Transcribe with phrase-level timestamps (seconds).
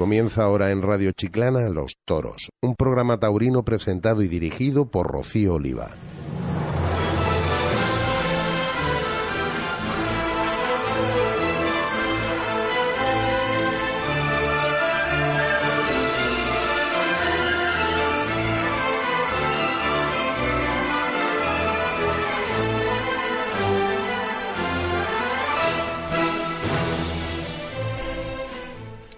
[0.00, 5.56] Comienza ahora en Radio Chiclana Los Toros, un programa taurino presentado y dirigido por Rocío
[5.56, 5.90] Oliva.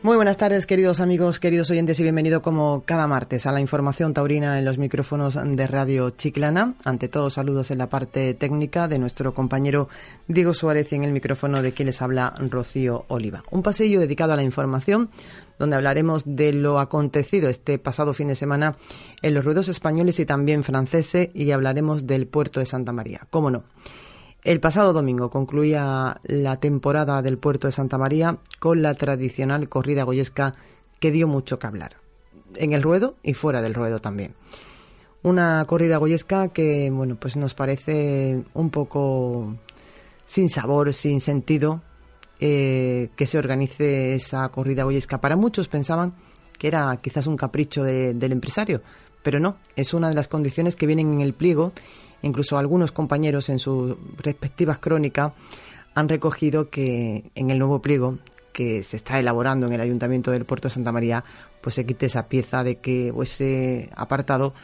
[0.03, 4.13] Muy buenas tardes, queridos amigos, queridos oyentes, y bienvenido como cada martes a la información
[4.13, 6.75] taurina en los micrófonos de Radio Chiclana.
[6.83, 9.89] Ante todo, saludos en la parte técnica de nuestro compañero
[10.27, 13.45] Diego Suárez y en el micrófono de quien les habla Rocío Oliva.
[13.53, 15.09] Un pasillo dedicado a la información
[15.61, 18.75] donde hablaremos de lo acontecido este pasado fin de semana
[19.23, 23.29] en los ruedos españoles y también franceses y hablaremos del puerto de Santa María.
[23.31, 23.63] ¿Cómo no?
[24.45, 30.03] El pasado domingo concluía la temporada del puerto de Santa María con la tradicional corrida
[30.03, 30.53] goyesca
[30.99, 31.97] que dio mucho que hablar,
[32.57, 34.35] en el ruedo y fuera del ruedo también.
[35.23, 39.55] Una corrida goyesca que, bueno, pues nos parece un poco
[40.27, 41.81] sin sabor, sin sentido,
[42.41, 45.21] eh, que se organice esa corrida goyesca.
[45.21, 46.15] Para muchos pensaban
[46.59, 48.83] que era quizás un capricho de- del empresario,
[49.23, 51.73] pero no, es una de las condiciones que vienen en el pliego
[52.23, 55.33] Incluso algunos compañeros en sus respectivas crónicas
[55.95, 58.19] han recogido que en el nuevo pliego
[58.53, 61.25] que se está elaborando en el Ayuntamiento del Puerto de Santa María,
[61.61, 64.55] pues se quite esa pieza de que o ese apartado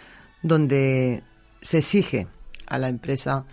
[0.43, 1.23] donde
[1.63, 2.27] se exige
[2.67, 3.45] a la empresa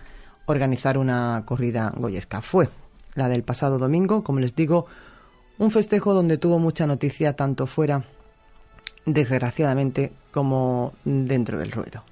[0.46, 2.40] organizar una corrida goyesca.
[2.42, 2.68] Fue
[3.14, 4.86] la del pasado domingo, como les digo,
[5.58, 8.04] un festejo donde tuvo mucha noticia tanto fuera,
[9.06, 12.04] desgraciadamente, como dentro del ruedo.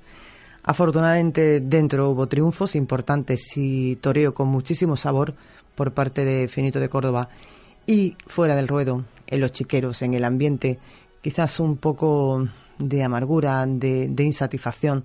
[0.66, 5.34] Afortunadamente dentro hubo triunfos importantes y toreo con muchísimo sabor
[5.74, 7.28] por parte de Finito de Córdoba.
[7.86, 10.78] Y fuera del ruedo, en los chiqueros, en el ambiente,
[11.20, 12.48] quizás un poco
[12.78, 15.04] de amargura, de, insatisfacción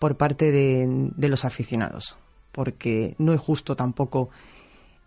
[0.00, 2.16] por parte de, de los aficionados,
[2.50, 4.30] porque no es justo tampoco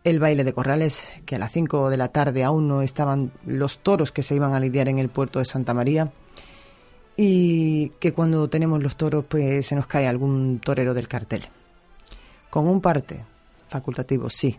[0.06, 3.80] el baile de corrales, que a las 5 de la tarde aún no estaban los
[3.80, 6.14] toros que se iban a lidiar en el puerto de Santa María
[7.24, 11.44] y que cuando tenemos los toros pues se nos cae algún torero del cartel.
[12.50, 13.24] Con un parte
[13.70, 14.58] facultativo, sí.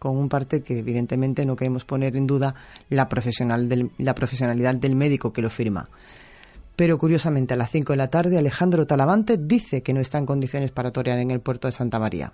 [0.00, 2.56] Con un parte que evidentemente no queremos poner en duda
[2.88, 5.88] la, profesional del- la profesionalidad del médico que lo firma.
[6.74, 10.26] Pero curiosamente a las 5 de la tarde Alejandro Talavante dice que no está en
[10.26, 12.32] condiciones para torear en el puerto de Santa María.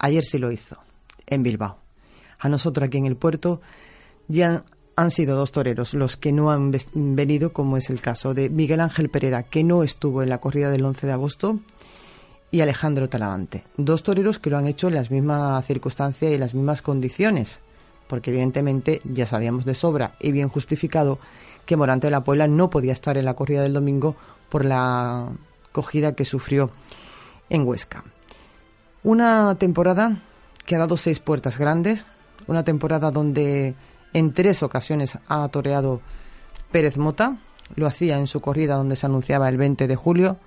[0.00, 0.76] Ayer sí lo hizo,
[1.26, 1.78] en Bilbao.
[2.40, 3.60] A nosotros aquí en el puerto
[4.28, 4.64] ya
[4.96, 8.80] han sido dos toreros los que no han venido, como es el caso de Miguel
[8.80, 11.60] Ángel Pereira, que no estuvo en la corrida del 11 de agosto,
[12.50, 13.64] y Alejandro Talavante.
[13.76, 17.60] Dos toreros que lo han hecho en las mismas circunstancias y en las mismas condiciones,
[18.06, 21.18] porque evidentemente ya sabíamos de sobra y bien justificado
[21.66, 24.16] que Morante de la Puebla no podía estar en la corrida del domingo
[24.48, 25.28] por la
[25.72, 26.70] cogida que sufrió
[27.50, 28.04] en Huesca.
[29.02, 30.22] Una temporada
[30.64, 32.06] que ha dado seis puertas grandes,
[32.46, 33.74] una temporada donde
[34.12, 36.00] en tres ocasiones ha toreado
[36.70, 37.38] Pérez Mota,
[37.74, 40.38] lo hacía en su corrida donde se anunciaba el 20 de julio,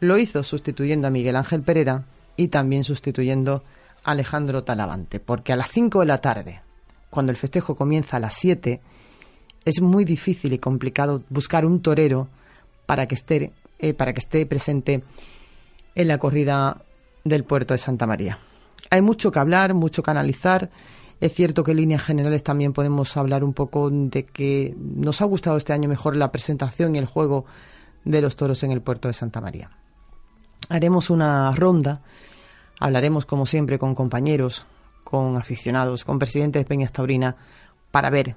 [0.00, 2.04] lo hizo sustituyendo a Miguel Ángel Pereira
[2.36, 3.64] y también sustituyendo
[4.02, 6.62] a Alejandro Talavante, porque a las 5 de la tarde,
[7.10, 8.80] cuando el festejo comienza a las 7,
[9.64, 12.28] es muy difícil y complicado buscar un torero
[12.86, 15.02] para que esté, eh, para que esté presente
[15.94, 16.82] en la corrida
[17.24, 18.38] del puerto de Santa María.
[18.90, 20.70] Hay mucho que hablar, mucho que analizar.
[21.20, 25.26] Es cierto que en líneas generales también podemos hablar un poco de que nos ha
[25.26, 27.44] gustado este año mejor la presentación y el juego
[28.04, 29.70] de los toros en el puerto de Santa María.
[30.70, 32.00] Haremos una ronda,
[32.78, 34.64] hablaremos como siempre con compañeros,
[35.04, 37.36] con aficionados, con presidentes de Peñas Taurina,
[37.90, 38.36] para ver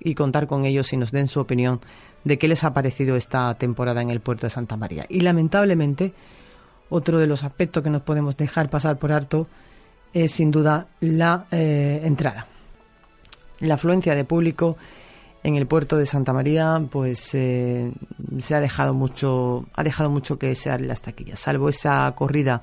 [0.00, 1.80] y contar con ellos y nos den su opinión
[2.24, 5.06] de qué les ha parecido esta temporada en el puerto de Santa María.
[5.08, 6.14] Y lamentablemente,
[6.88, 9.46] otro de los aspectos que nos podemos dejar pasar por harto
[10.12, 12.46] es sin duda la eh, entrada.
[13.60, 14.76] La afluencia de público
[15.42, 17.92] en el puerto de Santa María, pues eh,
[18.38, 22.62] se ha dejado mucho, ha dejado mucho que desear las taquillas, salvo esa corrida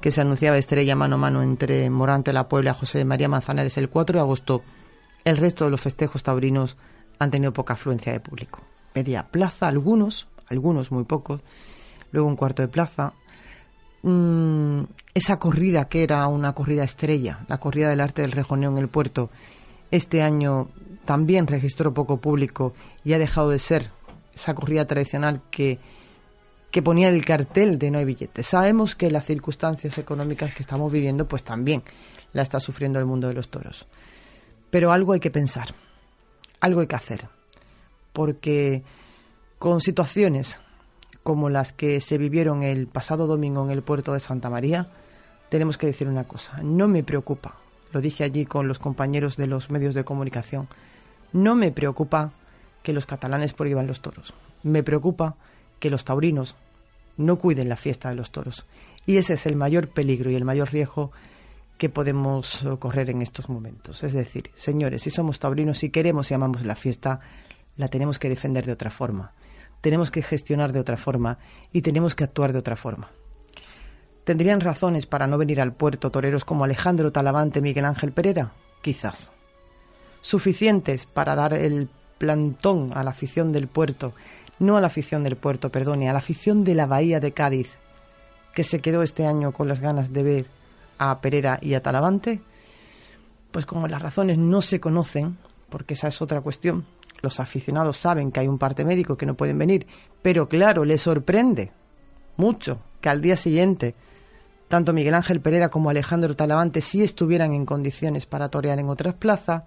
[0.00, 3.76] que se anunciaba estrella mano a mano entre Morante La Puebla y José María Manzanares
[3.78, 4.62] el 4 de agosto,
[5.24, 6.76] el resto de los festejos taurinos
[7.18, 8.60] han tenido poca afluencia de público.
[8.94, 11.40] Media plaza, algunos, algunos muy pocos,
[12.12, 13.12] luego un cuarto de plaza.
[14.02, 14.82] Mm,
[15.14, 18.88] esa corrida que era una corrida estrella, la corrida del arte del rejoneo en el
[18.88, 19.30] puerto,
[19.90, 20.68] este año
[21.04, 22.74] también registró poco público
[23.04, 23.90] y ha dejado de ser
[24.34, 25.78] esa corrida tradicional que,
[26.70, 28.46] que ponía el cartel de no hay billetes.
[28.46, 31.82] Sabemos que las circunstancias económicas que estamos viviendo pues también
[32.32, 33.86] la está sufriendo el mundo de los toros.
[34.70, 35.74] Pero algo hay que pensar,
[36.60, 37.28] algo hay que hacer,
[38.12, 38.82] porque
[39.58, 40.60] con situaciones
[41.28, 44.88] como las que se vivieron el pasado domingo en el puerto de Santa María,
[45.50, 47.56] tenemos que decir una cosa, no me preocupa,
[47.92, 50.68] lo dije allí con los compañeros de los medios de comunicación,
[51.34, 52.32] no me preocupa
[52.82, 54.32] que los catalanes prohíban los toros,
[54.62, 55.36] me preocupa
[55.80, 56.56] que los taurinos
[57.18, 58.64] no cuiden la fiesta de los toros.
[59.04, 61.12] Y ese es el mayor peligro y el mayor riesgo
[61.76, 64.02] que podemos correr en estos momentos.
[64.02, 67.20] Es decir, señores, si somos taurinos y queremos y amamos la fiesta,
[67.76, 69.34] la tenemos que defender de otra forma,
[69.80, 71.38] tenemos que gestionar de otra forma
[71.72, 73.10] y tenemos que actuar de otra forma.
[74.24, 78.52] ¿Tendrían razones para no venir al puerto toreros como Alejandro Talavante, Miguel Ángel Pereira?
[78.82, 79.32] Quizás.
[80.20, 81.88] ¿Suficientes para dar el
[82.18, 84.12] plantón a la afición del puerto
[84.58, 87.70] no a la afición del puerto, perdone, a la afición de la Bahía de Cádiz,
[88.54, 90.46] que se quedó este año con las ganas de ver
[90.98, 92.40] a Pereira y a Talavante,
[93.50, 95.38] pues como las razones no se conocen,
[95.68, 96.86] porque esa es otra cuestión,
[97.20, 99.86] los aficionados saben que hay un parte médico que no pueden venir,
[100.22, 101.72] pero claro, les sorprende
[102.36, 103.94] mucho que al día siguiente
[104.68, 109.14] tanto Miguel Ángel Pereira como Alejandro Talavante si estuvieran en condiciones para torear en otras
[109.14, 109.62] plazas,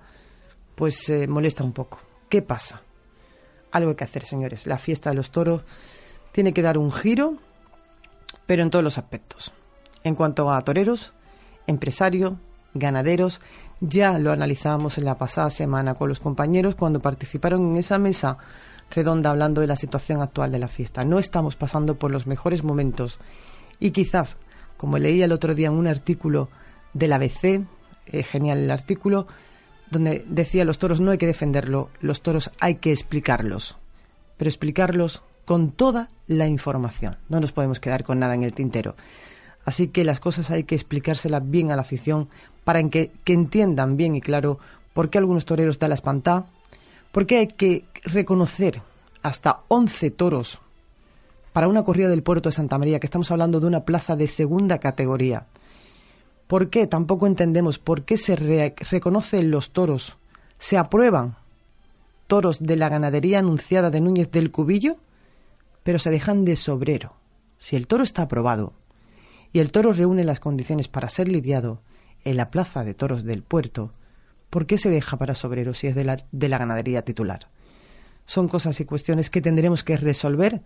[0.76, 2.00] pues se molesta un poco.
[2.30, 2.82] ¿Qué pasa?
[3.72, 4.68] algo que hacer, señores.
[4.68, 5.64] La fiesta de los toros
[6.32, 7.38] tiene que dar un giro,
[8.46, 9.52] pero en todos los aspectos.
[10.04, 11.14] En cuanto a toreros,
[11.68, 12.34] empresarios,
[12.74, 13.42] ganaderos,
[13.82, 18.38] ya lo analizábamos en la pasada semana con los compañeros cuando participaron en esa mesa
[18.92, 21.04] redonda hablando de la situación actual de la fiesta.
[21.04, 23.20] No estamos pasando por los mejores momentos
[23.80, 24.38] y quizás,
[24.78, 26.50] como leía el otro día en un artículo
[26.94, 27.66] del ABC,
[28.08, 29.28] eh, genial el artículo,
[29.90, 33.78] donde decía los toros no hay que defenderlo, los toros hay que explicarlos,
[34.38, 37.18] pero explicarlos con toda la información.
[37.30, 38.96] No nos podemos quedar con nada en el tintero.
[39.66, 42.30] Así que las cosas hay que explicárselas bien a la afición
[42.64, 44.60] para que, entiendan bien y claro
[44.94, 46.46] por qué algunos toreros da la espantada,
[47.12, 48.82] por qué hay que reconocer
[49.22, 50.60] hasta 11 toros
[51.54, 54.28] para una corrida del puerto de Santa María, que estamos hablando de una plaza de
[54.28, 55.46] segunda categoría
[56.52, 56.86] ¿Por qué?
[56.86, 60.18] Tampoco entendemos por qué se reconocen los toros,
[60.60, 61.38] se aprueban
[62.28, 64.98] toros de la ganadería anunciada de Núñez del Cubillo,
[65.84, 67.14] pero se dejan de sobrero.
[67.58, 68.74] Si el toro está aprobado
[69.54, 71.82] y el toro reúne las condiciones para ser lidiado
[72.24, 73.94] en la plaza de toros del puerto,
[74.50, 77.48] ¿por qué se deja para sobrero si es de la, de la ganadería titular?
[78.26, 80.62] Son cosas y cuestiones que tendremos que resolver.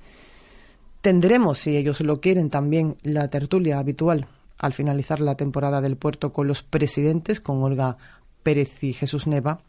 [1.02, 4.28] Tendremos, si ellos lo quieren, también la tertulia habitual
[4.58, 7.98] al finalizar la temporada del puerto con los presidentes, con Olga
[8.44, 9.62] Pérez y Jesús Neva,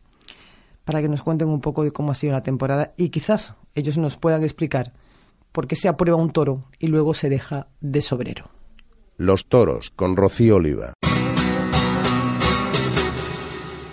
[0.84, 3.98] para que nos cuenten un poco de cómo ha sido la temporada y quizás ellos
[3.98, 4.92] nos puedan explicar
[5.52, 8.55] por qué se aprueba un toro y luego se deja de sobrero.
[9.18, 10.92] Los toros con Rocío Oliva.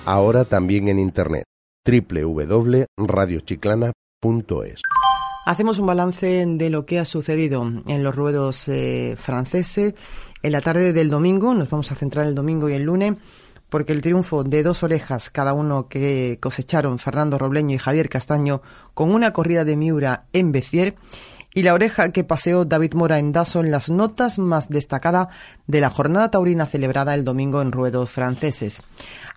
[0.05, 1.45] Ahora también en internet
[1.85, 4.81] www.radiochiclana.es.
[5.45, 9.94] Hacemos un balance de lo que ha sucedido en los ruedos eh, franceses
[10.42, 13.13] en la tarde del domingo, nos vamos a centrar el domingo y el lunes,
[13.69, 18.61] porque el triunfo de dos orejas, cada uno que cosecharon Fernando Robleño y Javier Castaño,
[18.94, 20.97] con una corrida de Miura en Becier,
[21.54, 25.28] y la oreja que paseó David Mora en Daso en las notas más destacadas
[25.68, 28.81] de la jornada taurina celebrada el domingo en ruedos franceses.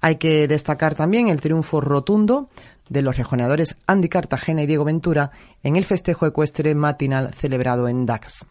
[0.00, 2.48] Hay que destacar también el triunfo rotundo
[2.88, 5.30] de los rejoneadores Andy Cartagena y Diego Ventura
[5.62, 8.46] en el festejo ecuestre matinal celebrado en Dax.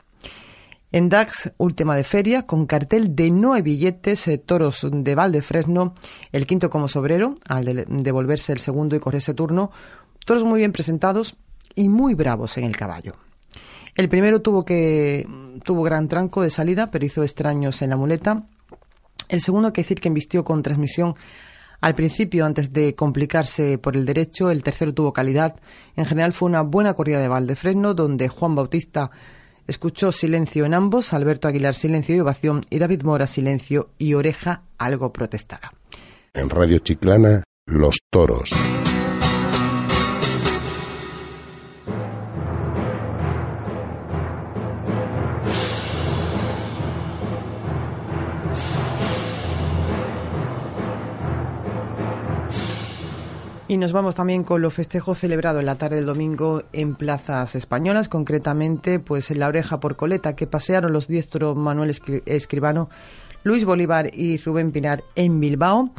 [0.91, 5.93] En DAX, última de feria, con cartel de no hay billetes, eh, toros de Valdefresno,
[6.31, 9.71] el quinto como sobrero, al devolverse el segundo y correrse turno,
[10.25, 11.35] toros muy bien presentados
[11.73, 13.15] y muy bravos en el caballo.
[13.95, 15.27] El primero tuvo que
[15.63, 18.43] tuvo gran tranco de salida, pero hizo extraños en la muleta.
[19.29, 21.15] El segundo, que decir que embistió con transmisión
[21.81, 24.49] al principio antes de complicarse por el derecho.
[24.51, 25.55] El tercero tuvo calidad.
[25.95, 29.11] En general fue una buena corrida de Valdefresno, donde Juan Bautista
[29.67, 34.61] Escuchó silencio en ambos, Alberto Aguilar silencio y ovación y David Mora silencio y oreja
[34.77, 35.73] algo protestada.
[36.33, 38.51] En Radio Chiclana, Los Toros.
[53.75, 57.55] Y nos vamos también con los festejos celebrados en la tarde del domingo en plazas
[57.55, 61.93] españolas, concretamente pues en la oreja por coleta que pasearon los diestros Manuel
[62.25, 62.89] Escribano,
[63.43, 65.89] Luis Bolívar y Rubén Pinar en Bilbao.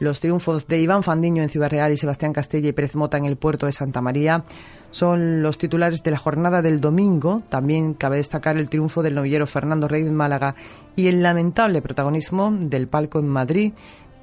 [0.00, 3.26] Los triunfos de Iván Fandiño en Ciudad Real y Sebastián Castella y Pérez Mota en
[3.26, 4.42] el puerto de Santa María
[4.90, 7.44] son los titulares de la jornada del domingo.
[7.48, 10.56] También cabe destacar el triunfo del novillero Fernando Rey de Málaga
[10.96, 13.72] y el lamentable protagonismo del palco en Madrid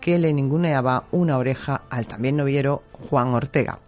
[0.01, 3.79] que le ninguneaba una oreja al también novillero Juan Ortega.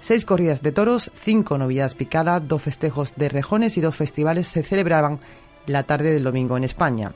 [0.00, 4.62] Seis corridas de toros, cinco novilladas picadas, dos festejos de rejones y dos festivales se
[4.62, 5.18] celebraban
[5.66, 7.12] la tarde del domingo en España.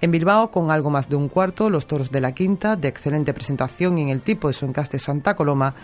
[0.00, 3.34] En Bilbao, con algo más de un cuarto, los toros de la quinta, de excelente
[3.34, 5.74] presentación en el tipo de su encaste Santa Coloma,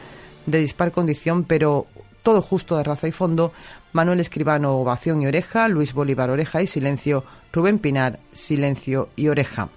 [0.47, 1.87] de dispar condición, pero
[2.23, 3.53] todo justo de raza y fondo,
[3.93, 9.69] Manuel Escribano, ovación y oreja, Luis Bolívar, oreja y silencio, Rubén Pinar, silencio y oreja.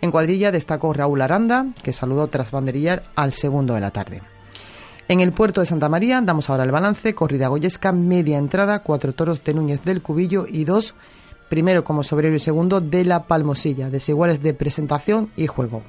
[0.00, 4.22] En cuadrilla destacó Raúl Aranda, que saludó tras banderillar al segundo de la tarde.
[5.08, 9.12] En el puerto de Santa María damos ahora el balance, corrida goyesca, media entrada, cuatro
[9.12, 10.94] toros de Núñez del Cubillo y dos
[11.48, 15.82] primero como sobrero y segundo de la Palmosilla, desiguales de presentación y juego.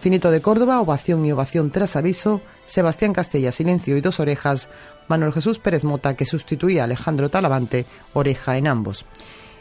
[0.00, 4.68] Finito de Córdoba, ovación y ovación tras aviso, Sebastián Castella, silencio y dos orejas,
[5.08, 9.06] Manuel Jesús Pérez Mota, que sustituía a Alejandro Talavante, oreja en ambos.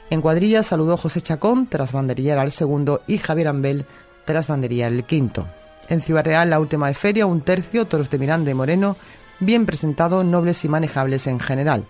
[0.10, 3.86] En cuadrilla saludó José Chacón tras banderillar al segundo y Javier Ambel
[4.26, 5.48] tras banderillar el quinto.
[5.90, 8.98] En Ciudad Real, la última de feria, un tercio, toros de Miranda y Moreno,
[9.40, 11.86] bien presentado, nobles y manejables en general.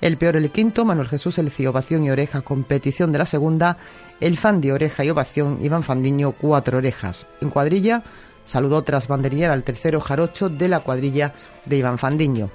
[0.00, 3.78] El peor el quinto, Manuel Jesús el ovación y oreja, competición de la segunda,
[4.20, 7.26] el fan de oreja y ovación, Iván Fandiño, cuatro orejas.
[7.40, 8.02] En cuadrilla,
[8.44, 11.32] saludó tras banderillar al tercero jarocho de la cuadrilla
[11.64, 12.50] de Iván Fandiño.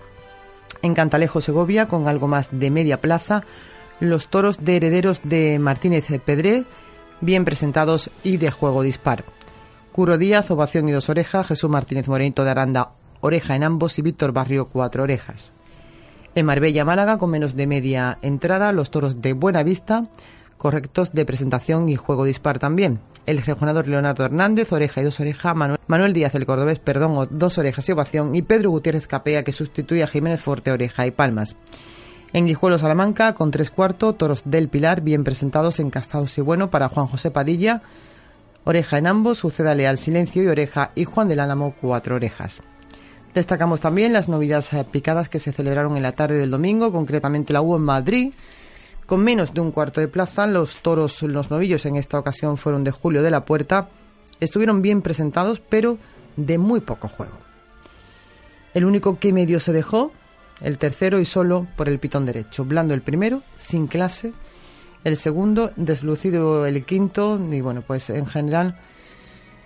[0.81, 3.43] En Cantalejo, Segovia, con algo más de media plaza,
[3.99, 6.65] los toros de herederos de Martínez Pedré,
[7.21, 9.25] bien presentados y de juego dispar.
[9.91, 12.91] Curo Díaz, ovación y dos orejas, Jesús Martínez Morenito de Aranda,
[13.21, 15.51] oreja en ambos y Víctor Barrio, cuatro orejas.
[16.35, 20.09] En Marbella, Málaga, con menos de media entrada, los toros de Buena Vista,
[20.57, 22.99] correctos de presentación y juego dispar también.
[23.25, 25.55] El regionador Leonardo Hernández, oreja y dos orejas,
[25.87, 30.03] Manuel, Díaz el Cordobés, perdón, dos orejas y ovación, y Pedro Gutiérrez Capea, que sustituye
[30.03, 31.55] a Jiménez Forte, oreja y palmas.
[32.31, 36.89] En Guijuelo, Salamanca, con tres cuartos, toros del Pilar, bien presentados, encastados y bueno para
[36.89, 37.81] Juan José Padilla,
[38.65, 42.61] oreja en ambos, sucédale al silencio y oreja, y Juan del Álamo, cuatro orejas.
[43.33, 47.53] Destacamos también las novedades eh, picadas que se celebraron en la tarde del domingo, concretamente
[47.53, 48.33] la U en Madrid.
[49.05, 52.83] Con menos de un cuarto de plaza, los toros, los novillos en esta ocasión fueron
[52.83, 53.89] de Julio de la Puerta.
[54.39, 55.97] Estuvieron bien presentados, pero
[56.35, 57.37] de muy poco juego.
[58.73, 60.11] El único que medio se dejó,
[60.61, 62.65] el tercero y solo por el pitón derecho.
[62.65, 64.33] Blando el primero, sin clase.
[65.03, 67.39] El segundo, deslucido el quinto.
[67.51, 68.79] Y bueno, pues en general,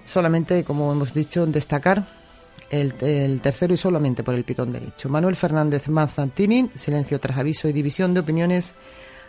[0.06, 2.06] solamente, como hemos dicho, destacar
[2.70, 5.10] el, tercero y solamente por el pitón derecho.
[5.10, 8.74] Manuel Fernández Manzantini, silencio tras aviso y división de opiniones.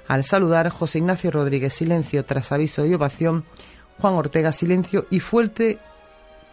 [0.08, 3.44] Al saludar, José Ignacio Rodríguez, silencio tras aviso y ovación.
[4.00, 5.78] Juan Ortega, silencio y fuerte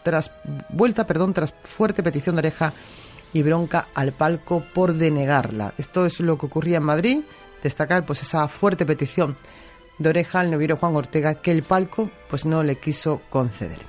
[0.04, 0.32] tras
[0.70, 2.74] vuelta, perdón, tras fuerte petición de oreja
[3.34, 5.74] y bronca al palco por denegarla.
[5.78, 7.20] Esto es lo que ocurría en Madrid.
[7.64, 9.36] Destacar pues esa fuerte petición
[9.98, 13.80] de oreja al noviero Juan Ortega que el palco pues no le quiso conceder.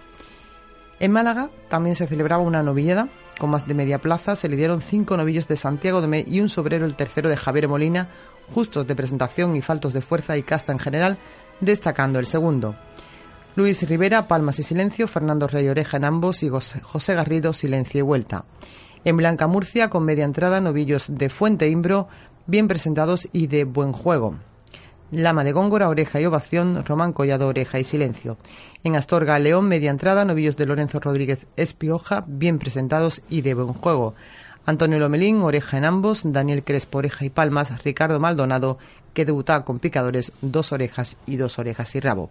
[1.01, 3.09] En Málaga también se celebraba una novillada
[3.39, 4.37] con más de media plaza.
[4.37, 7.37] Se le dieron cinco novillos de Santiago de Me y un sobrero, el tercero de
[7.37, 8.09] Javier Molina,
[8.55, 11.19] justos de presentación y faltos de fuerza y casta en general,
[11.61, 12.77] destacando el segundo.
[13.57, 18.03] Luis Rivera, palmas y silencio, Fernando Rey Oreja en ambos y José Garrido, silencio y
[18.03, 18.45] vuelta.
[19.05, 22.07] En Blanca Murcia, con media entrada, novillos de Fuente Imbro,
[22.47, 24.37] bien presentados y de buen juego.
[25.11, 28.39] Lama de Góngora, Oreja y Ovación, Román Collado, Oreja y Silencio.
[28.85, 33.73] En Astorga, León, media entrada, novillos de Lorenzo Rodríguez Espioja, bien presentados y de buen
[33.73, 34.15] juego.
[34.67, 38.79] Antonio Lomelín, oreja en ambos, Daniel Crespo, oreja y palmas, Ricardo Maldonado,
[39.15, 42.31] que debutaba con picadores, dos orejas y dos orejas y rabo.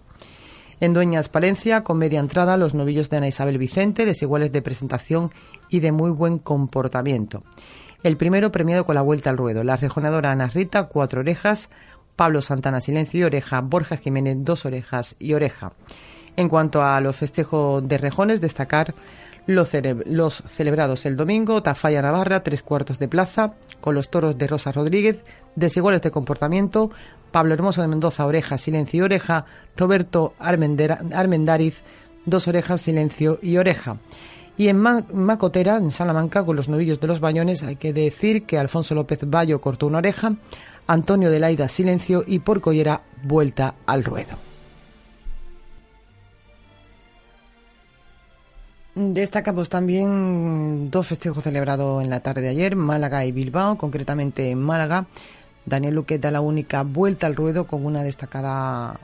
[0.81, 5.29] En Dueñas Palencia, con media entrada, los novillos de Ana Isabel Vicente, desiguales de presentación
[5.69, 7.43] y de muy buen comportamiento.
[8.01, 11.69] El primero premiado con la vuelta al ruedo, la rejonadora Ana Rita, cuatro orejas,
[12.15, 15.73] Pablo Santana Silencio y Oreja, Borja Jiménez Dos Orejas y Oreja.
[16.35, 18.95] En cuanto a los festejos de rejones, destacar
[19.45, 19.69] los,
[20.07, 24.71] los, celebrados el domingo, Tafalla Navarra, tres cuartos de plaza, con los toros de Rosa
[24.71, 25.23] Rodríguez,
[25.55, 26.89] desiguales de comportamiento,
[27.31, 29.45] Pablo Hermoso de Mendoza, oreja, silencio y oreja,
[29.77, 31.81] Roberto Armendariz,
[32.25, 33.97] dos orejas, silencio y oreja.
[34.57, 38.59] Y en Macotera, en Salamanca, con los novillos de los bañones, hay que decir que
[38.59, 40.35] Alfonso López Bayo cortó una oreja,
[40.87, 44.35] Antonio de Laida silencio y por Collera vuelta al ruedo.
[48.93, 54.59] Destacamos también dos festejos celebrados en la tarde de ayer, Málaga y Bilbao, concretamente en
[54.59, 55.07] Málaga.
[55.65, 58.99] Daniel Luque da la única vuelta al ruedo con una destacada,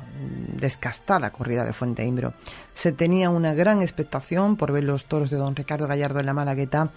[0.55, 2.33] descastada corrida de Fuente Imbro.
[2.73, 6.33] Se tenía una gran expectación por ver los toros de don Ricardo Gallardo en la
[6.33, 6.91] Malagueta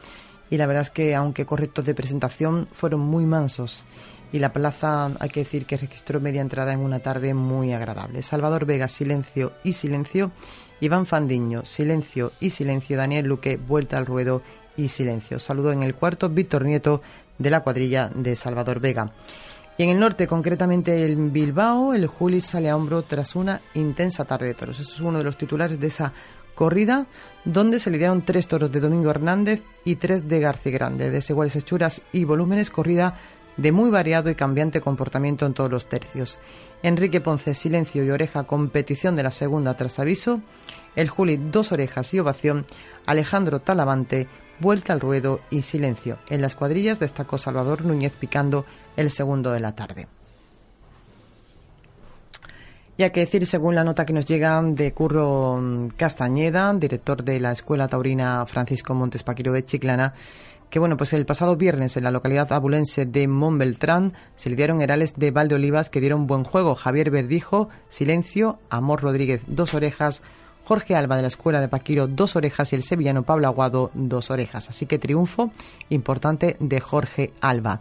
[0.51, 3.85] y la verdad es que, aunque correctos de presentación, fueron muy mansos.
[4.33, 8.23] Y la plaza, hay que decir que registró media entrada en una tarde muy agradable.
[8.23, 10.33] Salvador Vega, silencio y silencio.
[10.81, 12.97] Iván Fandiño, silencio y silencio.
[12.97, 14.43] Daniel Luque, vuelta al ruedo
[14.77, 15.39] y silencio.
[15.39, 17.03] Saludo en el cuarto Víctor Nieto
[17.39, 19.13] de la cuadrilla de Salvador Vega.
[19.81, 24.27] Y en el norte, concretamente en Bilbao, el Juli sale a hombro tras una intensa
[24.27, 24.79] tarde de toros.
[24.79, 26.13] Eso es uno de los titulares de esa
[26.55, 27.07] corrida,
[27.47, 32.03] donde se lidiaron tres toros de Domingo Hernández y tres de García Grande, desiguales hechuras
[32.13, 33.17] y volúmenes, corrida
[33.57, 36.39] de muy variado y cambiante comportamiento en todos los tercios.
[36.83, 40.43] Enrique Ponce, silencio y oreja, competición de la segunda tras aviso.
[40.95, 42.67] El Juli, dos orejas y ovación.
[43.07, 44.29] Alejandro Talavante,
[44.61, 46.19] vuelta al ruedo y silencio.
[46.29, 48.65] En las cuadrillas destacó Salvador Núñez picando
[48.97, 50.07] el segundo de la tarde.
[52.97, 57.41] Y hay que decir, según la nota que nos llega de Curro Castañeda, director de
[57.41, 60.13] la Escuela Taurina Francisco Montes Paquiro de Chiclana,
[60.69, 65.15] que bueno, pues el pasado viernes en la localidad abulense de Montbeltrán se lidiaron herales
[65.17, 66.75] de Valdeolivas que dieron buen juego.
[66.75, 70.23] Javier Verdijo, silencio, Amor Rodríguez, dos orejas,
[70.65, 74.31] Jorge Alba de la Escuela de Paquiro, dos orejas y el sevillano Pablo Aguado, dos
[74.31, 74.69] orejas.
[74.69, 75.51] Así que triunfo
[75.89, 77.81] importante de Jorge Alba.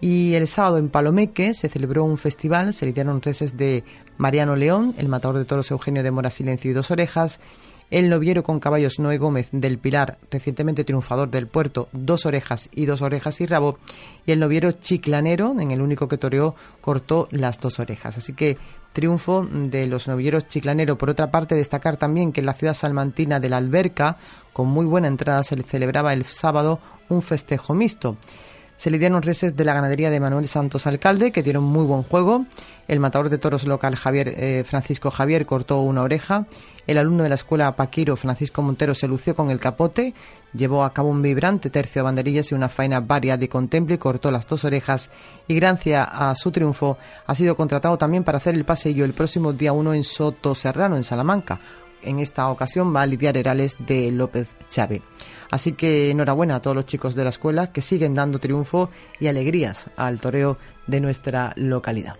[0.00, 3.84] Y el sábado en Palomeque se celebró un festival, se lidiaron reses de
[4.18, 7.40] Mariano León, el matador de toros Eugenio de Mora Silencio y dos orejas,
[7.90, 12.86] el noviero con caballos Noé Gómez del Pilar, recientemente triunfador del puerto, dos orejas y
[12.86, 13.78] dos orejas y rabo,
[14.26, 18.16] y el noviero chiclanero, en el único que toreó, cortó las dos orejas.
[18.16, 18.58] Así que
[18.92, 20.96] triunfo de los novilleros chiclanero.
[20.96, 24.16] Por otra parte, destacar también que en la ciudad salmantina de la Alberca,
[24.52, 28.16] con muy buena entrada, se celebraba el sábado un festejo mixto.
[28.76, 32.44] Se lidiaron reses de la ganadería de Manuel Santos Alcalde, que dieron muy buen juego.
[32.86, 36.46] El matador de toros local Javier, eh, Francisco Javier cortó una oreja.
[36.86, 40.12] El alumno de la escuela Paquiro, Francisco Montero, se lució con el capote,
[40.52, 43.98] llevó a cabo un vibrante tercio de banderillas y una faena varia de contemple y
[43.98, 45.08] cortó las dos orejas.
[45.48, 49.54] Y gracias a su triunfo ha sido contratado también para hacer el paseillo el próximo
[49.54, 51.60] día 1 en Soto Serrano, en Salamanca.
[52.02, 55.00] En esta ocasión va a lidiar Herales de López Chávez.
[55.50, 59.28] Así que enhorabuena a todos los chicos de la escuela que siguen dando triunfo y
[59.28, 62.16] alegrías al toreo de nuestra localidad.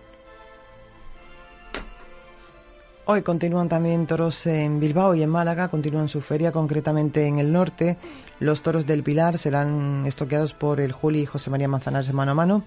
[3.07, 7.53] Hoy continúan también toros en Bilbao y en Málaga, continúan su feria, concretamente en el
[7.53, 7.97] norte.
[8.39, 12.33] Los toros del Pilar serán estoqueados por el Juli y José María Manzanares mano a
[12.33, 12.63] mano.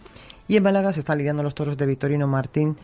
[0.46, 2.76] Y en Málaga se están lidiando los toros de Victorino Martín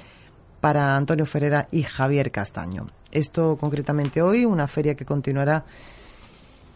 [0.60, 2.88] para Antonio Ferrera y Javier Castaño.
[3.12, 5.64] Esto concretamente hoy, una feria que continuará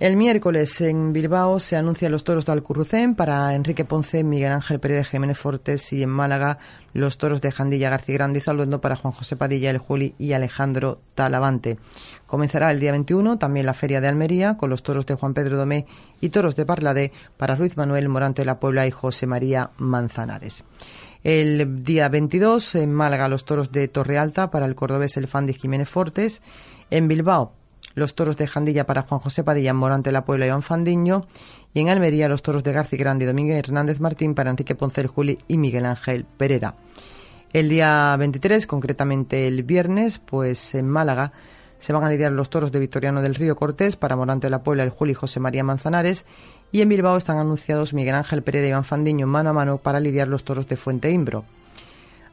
[0.00, 4.78] el miércoles en Bilbao se anuncian los toros de Alcurrucén para Enrique Ponce, Miguel Ángel
[4.78, 6.58] Pérez Jiménez Fortes y en Málaga
[6.94, 10.34] los toros de Jandilla García Grande y Zalduendo para Juan José Padilla, El Juli y
[10.34, 11.78] Alejandro Talavante.
[12.26, 15.56] Comenzará el día 21 también la Feria de Almería con los toros de Juan Pedro
[15.56, 15.86] Domé
[16.20, 20.62] y toros de Parladé para Ruiz Manuel Morante de la Puebla y José María Manzanares.
[21.24, 25.88] El día 22 en Málaga los toros de Torre Alta para el cordobés Elfandi Jiménez
[25.88, 26.40] Fortes.
[26.90, 27.57] En Bilbao
[27.98, 31.26] los toros de Jandilla para Juan José Padilla, Morante La Puebla y Iván Fandiño,
[31.74, 35.06] y en Almería los toros de García Grande y Domínguez Hernández Martín para Enrique Ponce
[35.06, 36.76] Juli y Miguel Ángel Pereira.
[37.52, 41.32] El día 23, concretamente el viernes, pues en Málaga
[41.78, 44.82] se van a lidiar los toros de Victoriano del Río Cortés para Morante La Puebla,
[44.82, 46.26] el Juli y José María Manzanares,
[46.72, 50.00] y en Bilbao están anunciados Miguel Ángel Pereira y Iván Fandiño mano a mano para
[50.00, 51.44] lidiar los toros de Fuente Imbro.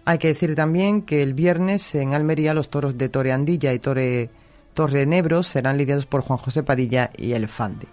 [0.04, 3.80] Hay que decir también que el viernes en Almería los toros de Torre Andilla y
[3.80, 4.30] Torre
[4.76, 7.88] Torrenebros serán lidiados por Juan José Padilla y El Fande.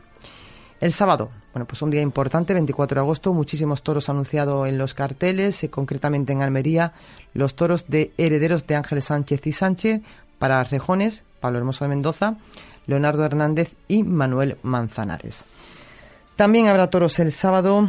[0.80, 4.92] El sábado, bueno, pues un día importante, 24 de agosto, muchísimos toros anunciados en los
[4.92, 6.92] carteles, eh, concretamente en Almería,
[7.34, 10.00] los toros de herederos de Ángel Sánchez y Sánchez
[10.40, 12.36] para Rejones, Pablo Hermoso de Mendoza,
[12.86, 15.44] Leonardo Hernández y Manuel Manzanares.
[16.34, 17.88] También habrá toros el sábado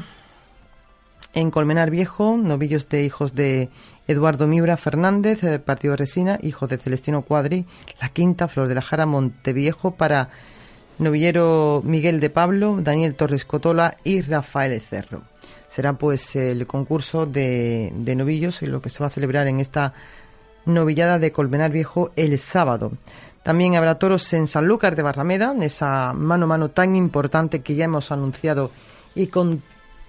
[1.34, 3.70] en Colmenar Viejo, novillos de hijos de
[4.08, 7.66] Eduardo Mibra Fernández, eh, Partido Resina, hijo de Celestino Cuadri,
[8.02, 10.30] La Quinta, Flor de la Jara, Monteviejo, para
[11.00, 15.22] novillero Miguel de Pablo, Daniel Torres Cotola y Rafael Cerro.
[15.68, 19.94] Será pues el concurso de, de novillos lo que se va a celebrar en esta
[20.66, 22.92] novillada de Colmenar Viejo el sábado.
[23.44, 27.76] También habrá toros en Sanlúcar de Barrameda, en esa mano a mano tan importante que
[27.76, 28.72] ya hemos anunciado
[29.16, 29.62] y con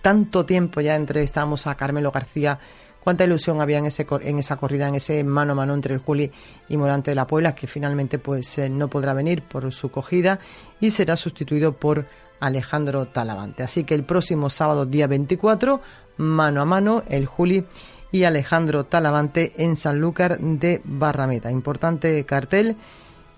[0.02, 2.60] tanto tiempo ya entrevistamos a Carmelo García
[3.04, 6.00] cuánta ilusión había en, ese, en esa corrida, en ese mano a mano entre el
[6.00, 6.32] Juli
[6.68, 10.40] y Morante de la Puebla, que finalmente pues eh, no podrá venir por su cogida
[10.80, 12.06] y será sustituido por
[12.40, 13.62] Alejandro Talavante.
[13.62, 15.80] Así que el próximo sábado, día 24,
[16.16, 17.64] mano a mano, el Juli
[18.10, 21.50] y Alejandro Talavante en Sanlúcar de Barrameda.
[21.50, 22.76] Importante cartel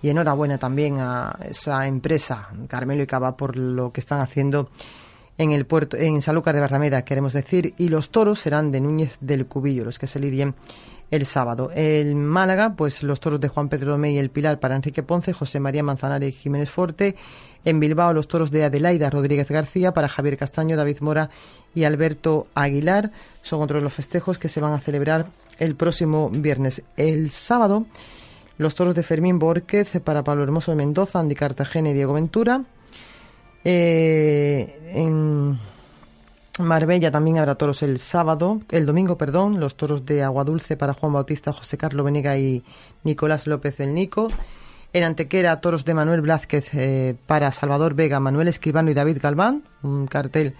[0.01, 4.69] y enhorabuena también a esa empresa, Carmelo y Cava, por lo que están haciendo
[5.37, 9.17] en el puerto, en Sanlúcar de Barrameda, queremos decir, y los toros serán de Núñez
[9.21, 10.55] del Cubillo, los que se lidien
[11.11, 11.69] el sábado.
[11.73, 15.33] En Málaga, pues los toros de Juan Pedro Domé y el Pilar para Enrique Ponce,
[15.33, 17.15] José María Manzanares y Jiménez Forte.
[17.65, 21.29] En Bilbao, los toros de Adelaida Rodríguez García para Javier Castaño, David Mora
[21.75, 23.11] y Alberto Aguilar.
[23.41, 25.27] Son otros los festejos que se van a celebrar
[25.59, 26.83] el próximo viernes.
[26.95, 27.85] El sábado,
[28.57, 32.63] los toros de Fermín Borquez para Pablo Hermoso de Mendoza, Andy Cartagena y Diego Ventura.
[33.63, 35.59] Eh, en
[36.59, 40.93] Marbella también habrá toros el sábado, el domingo, perdón, los toros de Agua Dulce para
[40.93, 42.63] Juan Bautista, José Carlos Venega y
[43.03, 44.27] Nicolás López del Nico.
[44.93, 49.63] En Antequera, toros de Manuel Blázquez eh, para Salvador Vega, Manuel Escribano y David Galván,
[49.83, 50.55] un cartel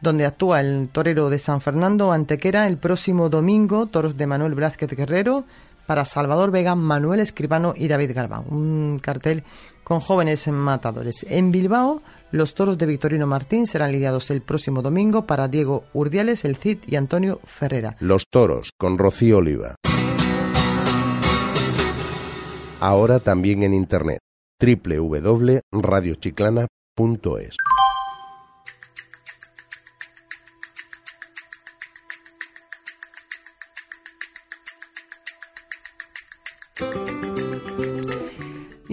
[0.00, 4.90] donde actúa el torero de San Fernando, Antequera, el próximo domingo, toros de Manuel Blázquez
[4.90, 5.44] Guerrero
[5.86, 9.44] para Salvador Vega, Manuel Escribano y David Galván, un cartel
[9.82, 11.24] con jóvenes matadores.
[11.28, 16.44] En Bilbao, los toros de Victorino Martín serán lidiados el próximo domingo para Diego Urdiales,
[16.44, 17.96] El Cid y Antonio Ferrera.
[18.00, 19.76] Los toros con Rocío Oliva.
[22.80, 24.18] Ahora también en internet
[24.60, 27.56] www.radiochiclana.es.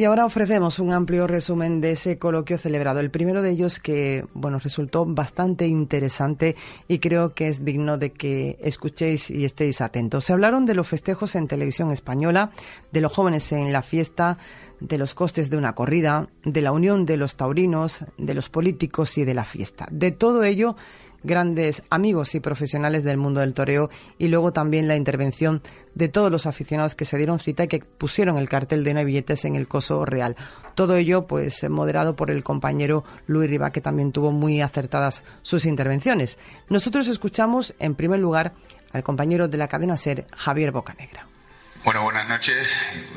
[0.01, 2.99] Y ahora ofrecemos un amplio resumen de ese coloquio celebrado.
[3.01, 6.55] El primero de ellos que, bueno, resultó bastante interesante
[6.87, 10.25] y creo que es digno de que escuchéis y estéis atentos.
[10.25, 12.49] Se hablaron de los festejos en televisión española,
[12.91, 14.39] de los jóvenes en la fiesta,
[14.81, 19.17] de los costes de una corrida, de la unión de los taurinos, de los políticos
[19.17, 19.87] y de la fiesta.
[19.91, 20.75] De todo ello
[21.23, 25.61] grandes amigos y profesionales del mundo del toreo y luego también la intervención
[25.93, 29.05] de todos los aficionados que se dieron cita y que pusieron el cartel de no
[29.05, 30.35] billetes en el coso real.
[30.75, 35.65] Todo ello pues moderado por el compañero Luis Riva que también tuvo muy acertadas sus
[35.65, 36.37] intervenciones.
[36.69, 38.53] Nosotros escuchamos en primer lugar
[38.91, 41.27] al compañero de la cadena SER, Javier Bocanegra.
[41.83, 42.67] Bueno, buenas noches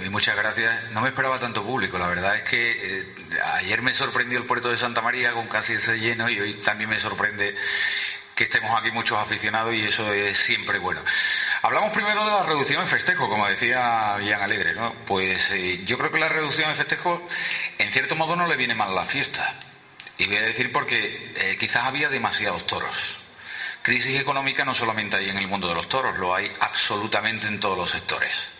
[0.02, 0.90] y muchas gracias.
[0.90, 3.06] No me esperaba tanto público, la verdad es que eh,
[3.56, 6.88] ayer me sorprendió el puerto de Santa María con casi ese lleno y hoy también
[6.88, 7.54] me sorprende
[8.34, 11.02] que estemos aquí muchos aficionados y eso es siempre bueno.
[11.60, 14.94] Hablamos primero de la reducción en festejo, como decía Ian Alegre, ¿no?
[15.06, 17.28] Pues eh, yo creo que la reducción en festejo
[17.76, 19.56] en cierto modo no le viene mal a la fiesta.
[20.16, 22.96] Y voy a decir porque eh, quizás había demasiados toros.
[23.82, 27.60] Crisis económica no solamente hay en el mundo de los toros, lo hay absolutamente en
[27.60, 28.53] todos los sectores.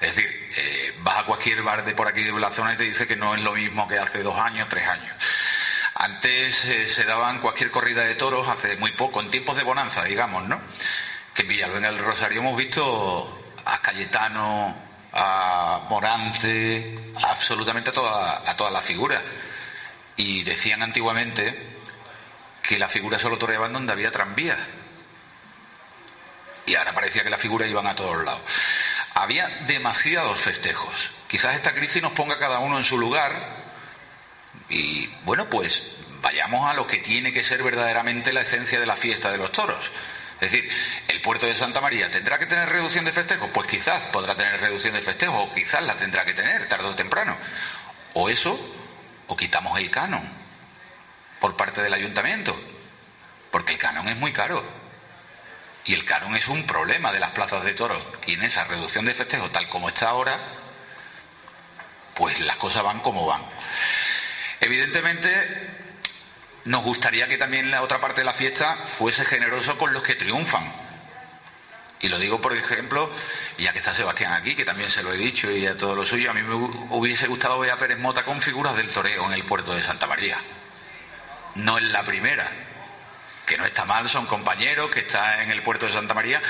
[0.00, 2.84] Es decir, eh, vas a cualquier bar de por aquí de la zona y te
[2.84, 5.12] dice que no es lo mismo que hace dos años, tres años.
[5.94, 10.04] Antes eh, se daban cualquier corrida de toros, hace muy poco, en tiempos de bonanza,
[10.04, 10.60] digamos, ¿no?
[11.34, 14.76] Que en Villalba, el Rosario, hemos visto a Cayetano,
[15.12, 19.20] a Morante, absolutamente a toda, a todas las figuras.
[20.16, 21.66] Y decían antiguamente
[22.62, 24.58] que la figura solo toreaban donde había tranvías.
[26.66, 28.42] Y ahora parecía que las figuras iban a todos lados
[29.22, 30.94] había demasiados festejos.
[31.26, 33.32] Quizás esta crisis nos ponga cada uno en su lugar
[34.68, 35.82] y bueno, pues
[36.22, 39.52] vayamos a lo que tiene que ser verdaderamente la esencia de la fiesta de los
[39.52, 39.90] toros.
[40.40, 40.70] Es decir,
[41.08, 44.60] el puerto de Santa María tendrá que tener reducción de festejos, pues quizás podrá tener
[44.60, 47.36] reducción de festejos, o quizás la tendrá que tener tarde o temprano.
[48.14, 48.58] O eso,
[49.26, 50.22] o quitamos el canon
[51.40, 52.58] por parte del ayuntamiento,
[53.50, 54.62] porque el canon es muy caro.
[55.88, 58.02] Y el canon es un problema de las plazas de toros.
[58.26, 60.38] Y en esa reducción de festejo, tal como está ahora,
[62.14, 63.40] pues las cosas van como van.
[64.60, 65.30] Evidentemente,
[66.66, 70.14] nos gustaría que también la otra parte de la fiesta fuese generoso con los que
[70.14, 70.70] triunfan.
[72.00, 73.10] Y lo digo, por ejemplo,
[73.56, 76.04] ya que está Sebastián aquí, que también se lo he dicho y a todo lo
[76.04, 79.32] suyo, a mí me hubiese gustado ver a Pérez Mota con figuras del toreo en
[79.32, 80.36] el puerto de Santa María.
[81.54, 82.67] No es la primera,
[83.48, 86.40] que no está mal, son compañeros, que está en el puerto de Santa María,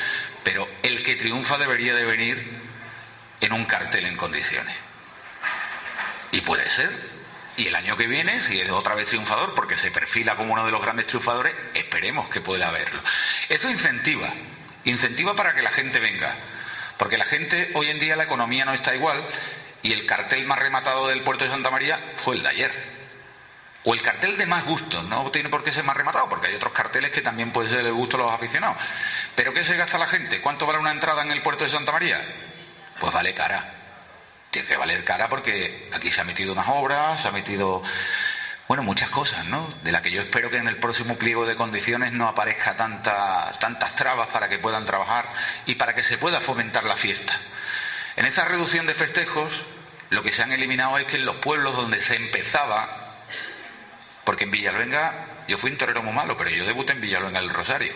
[0.42, 2.60] pero el que triunfa debería de venir
[3.40, 4.76] en un cartel en condiciones.
[6.32, 6.90] Y puede ser.
[7.56, 10.66] Y el año que viene, si es otra vez triunfador, porque se perfila como uno
[10.66, 13.00] de los grandes triunfadores, esperemos que pueda haberlo.
[13.48, 14.28] Eso incentiva,
[14.84, 16.34] incentiva para que la gente venga.
[16.98, 19.22] Porque la gente, hoy en día la economía no está igual
[19.82, 22.97] y el cartel más rematado del puerto de Santa María fue el de ayer.
[23.84, 26.54] O el cartel de más gusto, no tiene por qué ser más rematado, porque hay
[26.54, 28.76] otros carteles que también pueden ser de gusto a los aficionados.
[29.34, 30.40] Pero ¿qué se gasta la gente?
[30.40, 32.20] ¿Cuánto vale una entrada en el puerto de Santa María?
[33.00, 33.74] Pues vale cara.
[34.50, 37.82] Tiene que valer cara porque aquí se ha metido unas obras, se ha metido,
[38.66, 39.72] bueno, muchas cosas, ¿no?
[39.82, 43.94] De las que yo espero que en el próximo pliego de condiciones no aparezca tantas
[43.94, 45.26] trabas para que puedan trabajar
[45.66, 47.38] y para que se pueda fomentar la fiesta.
[48.16, 49.52] En esa reducción de festejos,
[50.10, 52.97] lo que se han eliminado es que en los pueblos donde se empezaba
[54.28, 57.48] porque en Villalvenga yo fui un torero muy malo, pero yo debuté en Villalvenga el
[57.48, 57.94] Rosario,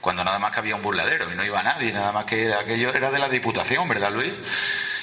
[0.00, 2.92] cuando nada más que había un burladero y no iba nadie, nada más que aquello
[2.92, 4.32] era de la Diputación, ¿verdad Luis?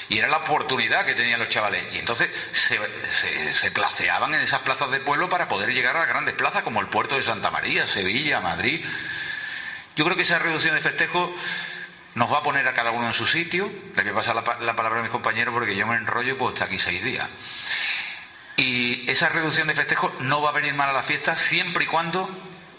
[0.09, 1.81] Y era la oportunidad que tenían los chavales.
[1.93, 6.33] Y entonces se, placeaban en esas plazas de pueblo para poder llegar a las grandes
[6.33, 8.83] plazas como el puerto de Santa María, Sevilla, Madrid.
[9.95, 11.29] Yo creo que esa reducción de festejos
[12.15, 13.71] nos va a poner a cada uno en su sitio.
[13.95, 16.65] Le voy a pasar la, palabra a mis compañeros porque yo me enrollo pues hasta
[16.65, 17.29] aquí seis días.
[18.57, 21.87] Y esa reducción de festejos no va a venir mal a la fiesta siempre y
[21.87, 22.29] cuando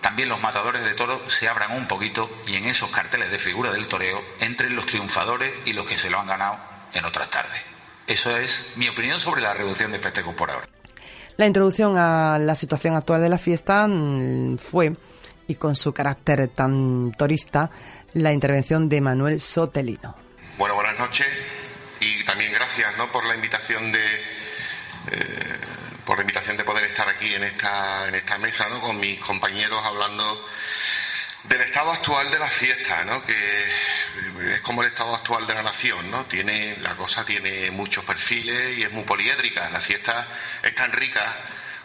[0.01, 3.73] también los matadores de toros se abran un poquito y en esos carteles de figura
[3.73, 6.59] del toreo entren los triunfadores y los que se lo han ganado
[6.95, 7.61] en otras tardes.
[8.07, 10.69] Eso es mi opinión sobre la reducción de festejos por ahora.
[11.37, 14.97] La introducción a la situación actual de la fiesta mm, fue,
[15.49, 17.71] y con su carácter tan torista,
[18.15, 20.15] la intervención de Manuel Sotelino.
[20.57, 21.27] Bueno, buenas noches
[22.01, 23.11] y también gracias ¿no?
[23.13, 24.01] por la invitación de,
[26.05, 28.81] por la invitación de poder estar aquí en esta, en esta mesa ¿no?
[28.81, 30.49] con mis compañeros hablando
[31.45, 33.25] del estado actual de la fiesta, ¿no?
[33.25, 33.35] que
[34.55, 36.25] es como el estado actual de la nación, ¿no?
[36.27, 39.69] Tiene, la cosa tiene muchos perfiles y es muy poliédrica.
[39.71, 40.27] La fiesta
[40.63, 41.23] es tan rica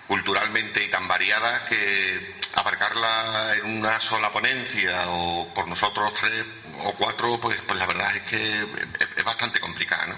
[0.08, 6.44] culturalmente y tan variada que abarcarla en una sola ponencia o por nosotros tres
[6.84, 8.67] o cuatro, pues, pues la verdad es que
[9.17, 10.08] es, bastante complicada.
[10.08, 10.15] ¿no?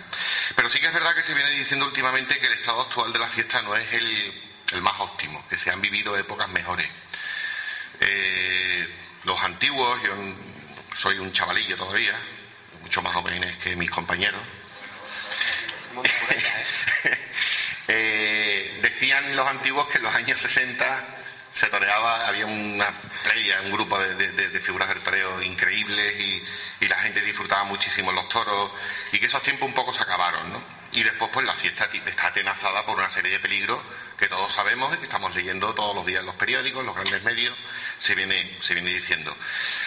[0.56, 3.20] Pero sí que es verdad que se viene diciendo últimamente que el estado actual de
[3.20, 6.88] la fiesta no es el, más óptimo, que se han vivido épocas mejores.
[8.00, 8.88] Eh,
[9.24, 10.14] los antiguos, yo
[10.98, 12.14] soy un chavalillo todavía,
[12.82, 14.42] mucho más jóvenes que mis compañeros.
[17.90, 21.23] Eh, decían los antiguos que en los años 60
[21.54, 22.92] se toreaba, había una
[23.24, 26.44] playa, un grupo de, figuras del toreo increíbles y,
[26.88, 28.72] la gente disfrutaba muchísimo los toros
[29.14, 30.62] y que esos tiempos un poco se acabaron, ¿no?
[30.92, 33.80] Y después pues la fiesta está atenazada por una serie de peligros
[34.18, 36.96] que todos sabemos y que estamos leyendo todos los días en los periódicos, en los
[36.96, 37.58] grandes medios,
[38.00, 39.36] se viene, se viene diciendo.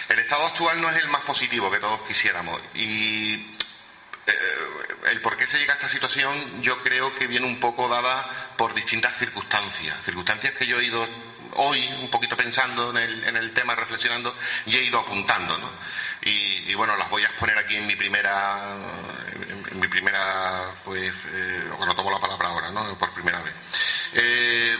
[0.09, 3.55] El estado actual no es el más positivo que todos quisiéramos y
[4.25, 4.33] eh,
[5.11, 8.53] el por qué se llega a esta situación yo creo que viene un poco dada
[8.57, 11.07] por distintas circunstancias, circunstancias que yo he ido
[11.57, 15.69] hoy, un poquito pensando en el, tema, reflexionando, y he ido apuntando, ¿no?
[16.21, 18.75] Y, bueno, las voy a exponer aquí en mi primera,
[19.71, 21.63] en, mi primera, pues, eh,
[21.95, 22.97] tomo la palabra ahora, ¿no?
[22.97, 23.53] Por primera vez.
[24.13, 24.77] Eh,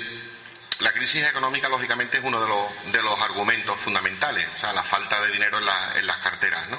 [0.79, 4.83] la crisis económica, lógicamente, es uno de los, de los argumentos fundamentales, o sea, la
[4.83, 6.77] falta de dinero en, las carteras, ¿no?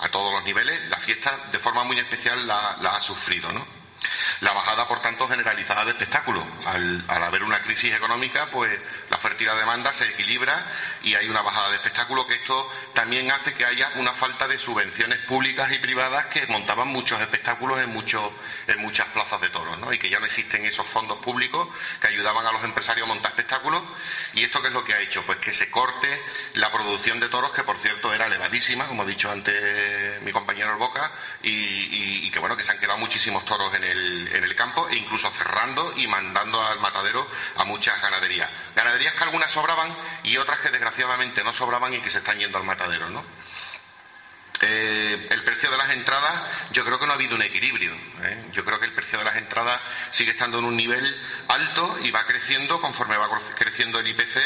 [0.00, 3.78] A todos los niveles, la fiesta, de forma muy especial, la, la ha sufrido, ¿no?
[4.40, 6.44] La bajada, por tanto, generalizada de espectáculos.
[6.66, 8.70] Al, haber una crisis económica, pues
[9.10, 10.54] la oferta y la demanda se equilibra
[11.02, 14.58] y hay una bajada de espectáculos que esto también hace que haya una falta de
[14.58, 19.92] subvenciones públicas y privadas que montaban muchos espectáculos en, muchas plazas de toros, ¿no?
[19.92, 21.68] Y que ya no existen esos fondos públicos
[22.00, 23.82] que ayudaban a los empresarios a montar espectáculos.
[24.34, 25.22] ¿Y esto qué es lo que ha hecho?
[25.24, 26.22] Pues que se corte
[26.54, 30.72] la producción de toros, que por cierto era elevadísima, como ha dicho antes mi compañero
[30.72, 31.10] El Boca,
[31.42, 35.92] y que bueno, que se han quedado muchísimos toros en el, campo e incluso cerrando
[35.96, 37.24] y mandando al matadero
[37.56, 38.00] a muchas.
[38.02, 38.50] Ganaderías
[38.98, 42.64] que algunas sobraban y otras que desgraciadamente no sobraban y que se están yendo al
[42.64, 43.24] matadero, ¿no?
[44.60, 46.32] Eh, el precio de las entradas,
[46.72, 47.92] yo creo que no ha habido un equilibrio.
[48.22, 48.46] ¿eh?
[48.52, 49.80] Yo creo que el precio de las entradas
[50.10, 54.36] sigue estando en un nivel alto y va creciendo conforme va creciendo el IPC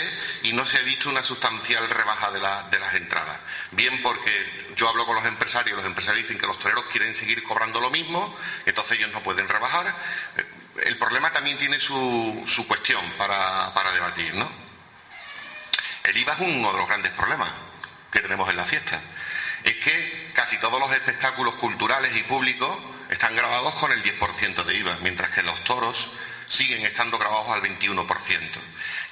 [0.43, 3.39] y no se ha visto una sustancial rebaja de, de las entradas.
[3.71, 7.43] Bien porque yo hablo con los empresarios, los empresarios dicen que los toreros quieren seguir
[7.43, 8.37] cobrando lo mismo,
[8.67, 9.95] entonces ellos no pueden rebajar.
[10.37, 10.45] Eh,
[10.85, 14.51] el problema también tiene su, su cuestión para, para debatir, ¿no?
[16.05, 17.51] El IVA es uno de los grandes problemas
[18.11, 19.01] que tenemos en la fiesta
[19.65, 22.77] es que casi todos los espectáculos culturales y públicos
[23.11, 26.11] están grabados con el 10% de IVA, mientras que los toros
[26.49, 28.07] siguen estando grabados al 21%.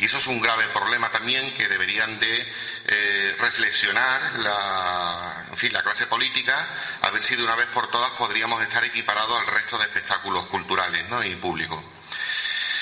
[0.01, 2.53] Y eso es un grave problema también que deberían de
[2.87, 6.67] eh, reflexionar la, la clase política,
[7.03, 10.47] a ver si de una vez por todas podríamos estar equiparados al resto de espectáculos
[10.47, 11.85] culturales y públicos.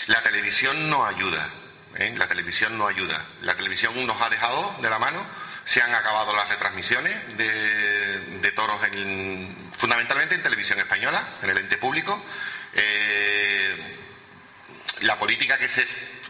[0.07, 1.49] La televisión no ayuda,
[1.97, 2.15] ¿eh?
[2.17, 3.27] la televisión no ayuda.
[3.43, 5.27] La televisión nos ha dejado de la mano
[5.65, 8.81] se han acabado las retransmisiones de, toros
[9.77, 12.25] fundamentalmente en televisión española, en el ente público.
[12.73, 13.77] Eh,
[15.01, 15.87] la política que se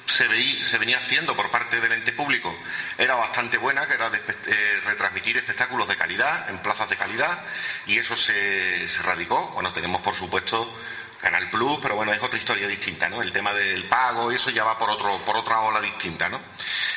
[0.08, 2.56] se, se venía haciendo por parte del ente público
[2.96, 7.38] era bastante buena, que era de, eh, retransmitir espectáculos de calidad, en plazas de calidad,
[7.86, 9.48] y eso se, se radicó.
[9.54, 10.76] Bueno, tenemos por supuesto
[11.20, 13.22] Canal Plus, pero bueno, es otra historia distinta, ¿no?
[13.22, 16.40] El tema del pago y eso ya va por, otro, por otra ola distinta, ¿no?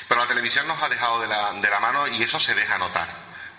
[0.08, 2.78] Pero la televisión nos ha dejado de la, de la mano y eso se deja
[2.78, 3.10] notar,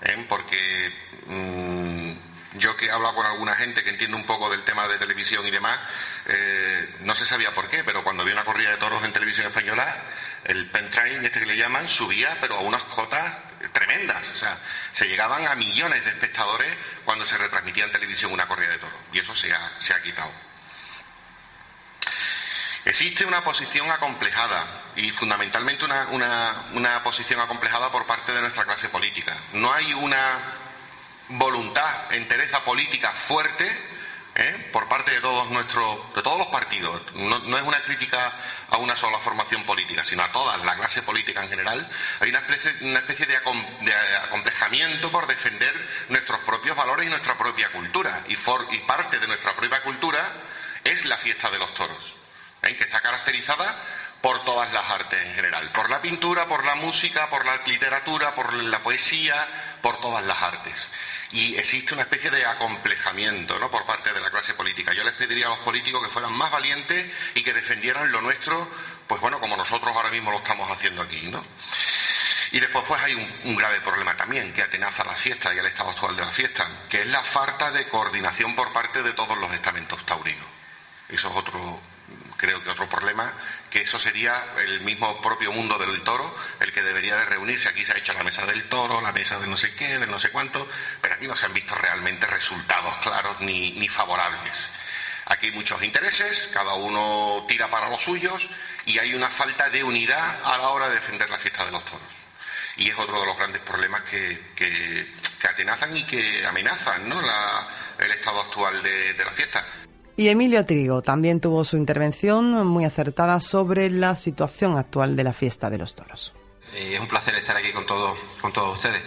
[0.02, 0.24] ¿eh?
[0.28, 0.92] porque
[1.26, 2.12] mmm,
[2.58, 5.46] yo que he hablado con alguna gente que entiende un poco del tema de televisión
[5.46, 5.78] y demás,
[6.26, 9.46] eh, no se sabía por qué, pero cuando vi una corrida de toros en televisión
[9.46, 9.96] española,
[10.44, 13.36] el pentrain, este que le llaman, subía, pero a unas cotas
[13.72, 14.22] tremendas.
[14.32, 14.58] O sea,
[14.92, 16.72] se llegaban a millones de espectadores
[17.04, 18.98] cuando se retransmitía en televisión una corrida de toros.
[19.12, 20.30] Y eso se ha, se ha quitado.
[22.84, 28.64] Existe una posición acomplejada y fundamentalmente una, una, una, posición acomplejada por parte de nuestra
[28.64, 29.36] clase política.
[29.52, 30.38] No hay una
[31.28, 33.91] voluntad, entereza política fuerte
[34.34, 34.70] ¿eh?
[34.72, 37.00] por parte de todos nuestros, de todos los partidos.
[37.14, 38.32] No, es una crítica
[38.70, 41.88] a una sola formación política, sino a toda la clase política en general.
[42.20, 43.62] Hay una especie, de, acom,
[45.10, 45.74] por defender
[46.08, 48.24] nuestros propios valores y nuestra propia cultura.
[48.28, 48.36] Y
[48.78, 50.20] parte de nuestra propia cultura
[50.84, 52.14] es la fiesta de los toros,
[52.62, 52.76] ¿eh?
[52.76, 53.76] que está caracterizada
[54.20, 58.34] por todas las artes en general, por la pintura, por la música, por la literatura,
[58.34, 59.34] por la poesía,
[59.82, 60.88] por todas las artes
[61.32, 63.70] y existe una especie de acomplejamiento ¿no?
[63.70, 64.92] por parte de la clase política.
[64.92, 68.68] Yo les pediría a los políticos que fueran más valientes y que defendieran lo nuestro,
[69.06, 71.44] pues bueno, como nosotros ahora mismo lo estamos haciendo aquí, ¿no?
[72.52, 73.14] Y después pues hay
[73.44, 76.68] un, grave problema también que atenaza la fiesta y el estado actual de la fiesta,
[76.90, 80.46] que es la falta de coordinación por parte de todos los estamentos taurinos.
[81.08, 81.80] Eso es otro,
[82.42, 83.32] creo que otro problema
[83.70, 84.34] que eso sería
[84.66, 87.68] el mismo propio mundo del toro el que debería de reunirse.
[87.68, 90.08] Aquí se ha hecho la mesa del toro, la mesa de no sé qué, de
[90.08, 90.68] no sé cuánto,
[91.00, 94.54] pero aquí no se han visto realmente resultados claros ni, ni favorables.
[95.26, 98.50] Aquí hay muchos intereses, cada uno tira para los suyos
[98.86, 101.84] y hay una falta de unidad a la hora de defender la fiesta de los
[101.84, 102.00] toros.
[102.76, 105.14] Y es otro de los grandes problemas que, que,
[105.48, 107.20] atenazan y que amenazan ¿no?
[107.20, 109.64] el estado actual de la fiesta.
[110.22, 115.32] Y Emilio Trigo también tuvo su intervención muy acertada sobre la situación actual de la
[115.32, 116.32] fiesta de los toros.
[116.74, 119.02] Eh, es un placer estar aquí con, todo, con todos ustedes.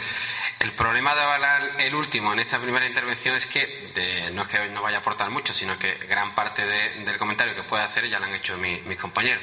[0.60, 3.94] El problema de avalar el último en esta primera intervención es que
[4.34, 7.56] no es que no vaya a aportar mucho, sino que gran parte de, del comentario
[7.56, 9.42] que pueda hacer ya lo han hecho mi, mis compañeros.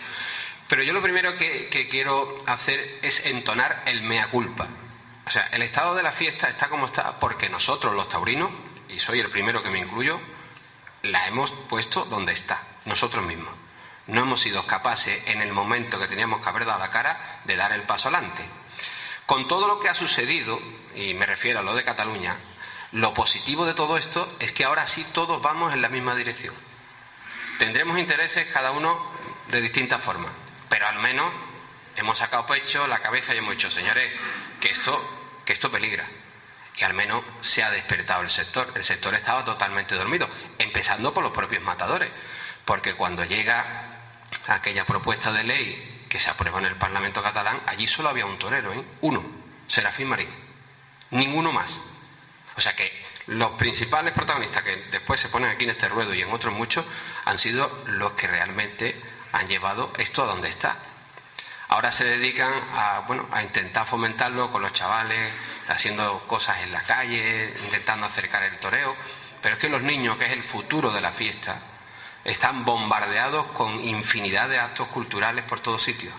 [0.69, 4.69] Pero yo lo primero que, que quiero hacer es entonar el mea culpa.
[5.27, 8.51] O sea, el estado de la fiesta está como está porque nosotros los taurinos,
[8.91, 10.21] y soy el primero que me incluyo,
[11.03, 13.53] la hemos puesto donde está, nosotros mismos.
[14.07, 17.57] No hemos sido capaces en el momento que teníamos que haber dado la cara de
[17.57, 18.45] dar el paso adelante.
[19.27, 20.61] Con todo lo que ha sucedido,
[20.95, 22.37] y me refiero a lo de Cataluña,
[22.93, 26.55] lo positivo de todo esto es que ahora sí todos vamos en la misma dirección.
[27.59, 29.13] Tendremos intereses cada uno
[29.49, 30.33] de distintas formas,
[30.69, 31.27] pero al menos
[31.97, 34.11] hemos sacado pecho, la cabeza y hemos dicho, señores,
[34.61, 36.07] que esto, que esto peligra
[36.77, 38.73] y al menos se ha despertado el sector.
[38.75, 42.11] El sector estaba totalmente dormido, empezando por los propios matadores,
[42.65, 43.65] porque cuando llega
[44.49, 48.39] aquella propuesta de ley que se aprueba en el Parlamento catalán, allí solo había un
[48.39, 48.85] torero, ¿eh?
[49.01, 49.25] uno,
[49.69, 50.29] Serafín Marín,
[51.11, 51.79] ninguno más.
[52.57, 52.93] O sea que
[53.27, 56.85] los principales protagonistas que después se ponen aquí en este ruedo y en otros muchos
[57.25, 59.01] han sido los que realmente
[59.33, 60.77] han llevado esto a donde está.
[61.69, 65.33] Ahora se dedican a, bueno, a intentar fomentarlo con los chavales,
[65.73, 68.97] haciendo cosas en la calle, intentando acercar el toreo,
[69.41, 71.61] pero es que los niños, que es el futuro de la fiesta,
[72.25, 76.15] están bombardeados con infinidad de actos culturales por todos sitios.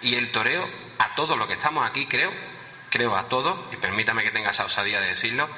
[0.00, 2.32] Y el toreo, a todos los que estamos aquí, creo,
[2.90, 5.48] creo a todos, y permítame que tenga esa osadía de decirlo,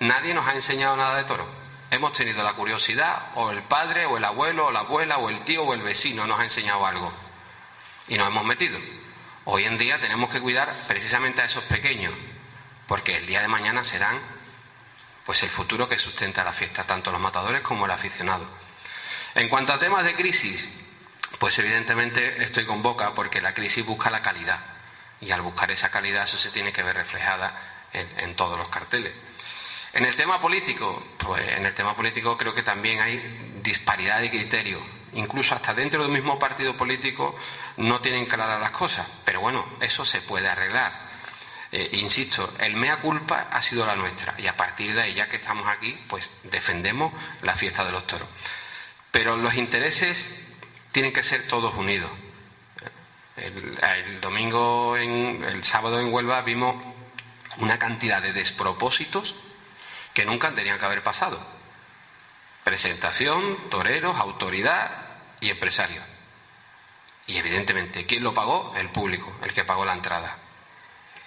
[0.00, 1.46] nadie nos ha enseñado nada de toro.
[1.90, 5.40] Hemos tenido la curiosidad, o el padre, o el abuelo, o la abuela, o el
[5.40, 7.12] tío, o el vecino nos ha enseñado algo.
[8.08, 8.78] Y nos hemos metido.
[9.44, 12.14] Hoy en día tenemos que cuidar precisamente a esos pequeños,
[12.92, 14.20] porque el día de mañana serán
[15.24, 18.46] pues el futuro que sustenta la fiesta, tanto los matadores como el aficionado.
[19.34, 20.68] En cuanto a temas de crisis,
[21.38, 24.60] pues evidentemente estoy con boca porque la crisis busca la calidad
[25.22, 27.54] y al buscar esa calidad eso se tiene que ver reflejada
[27.94, 29.14] en, todos los carteles.
[29.94, 33.16] En el tema político, pues en el tema político creo que también hay
[33.62, 34.82] disparidad de criterio.
[35.14, 37.34] Incluso hasta dentro del mismo partido político
[37.78, 39.06] no tienen claras las cosas.
[39.24, 41.11] Pero bueno, eso se puede arreglar
[41.72, 45.30] eh, insisto, el mea culpa ha sido la nuestra y a partir de ahí, ya
[45.30, 48.28] que estamos aquí, pues defendemos la fiesta de los toros.
[49.10, 50.28] Pero los intereses
[50.92, 52.10] tienen que ser todos unidos.
[53.36, 56.76] El, domingo, el sábado en Huelva vimos
[57.56, 59.34] una cantidad de despropósitos
[60.12, 61.40] que nunca tenían que haber pasado.
[62.64, 64.90] Presentación, toreros, autoridad
[65.40, 66.04] y empresarios.
[67.26, 68.74] Y evidentemente, ¿quién lo pagó?
[68.76, 70.41] El público, el que pagó la entrada.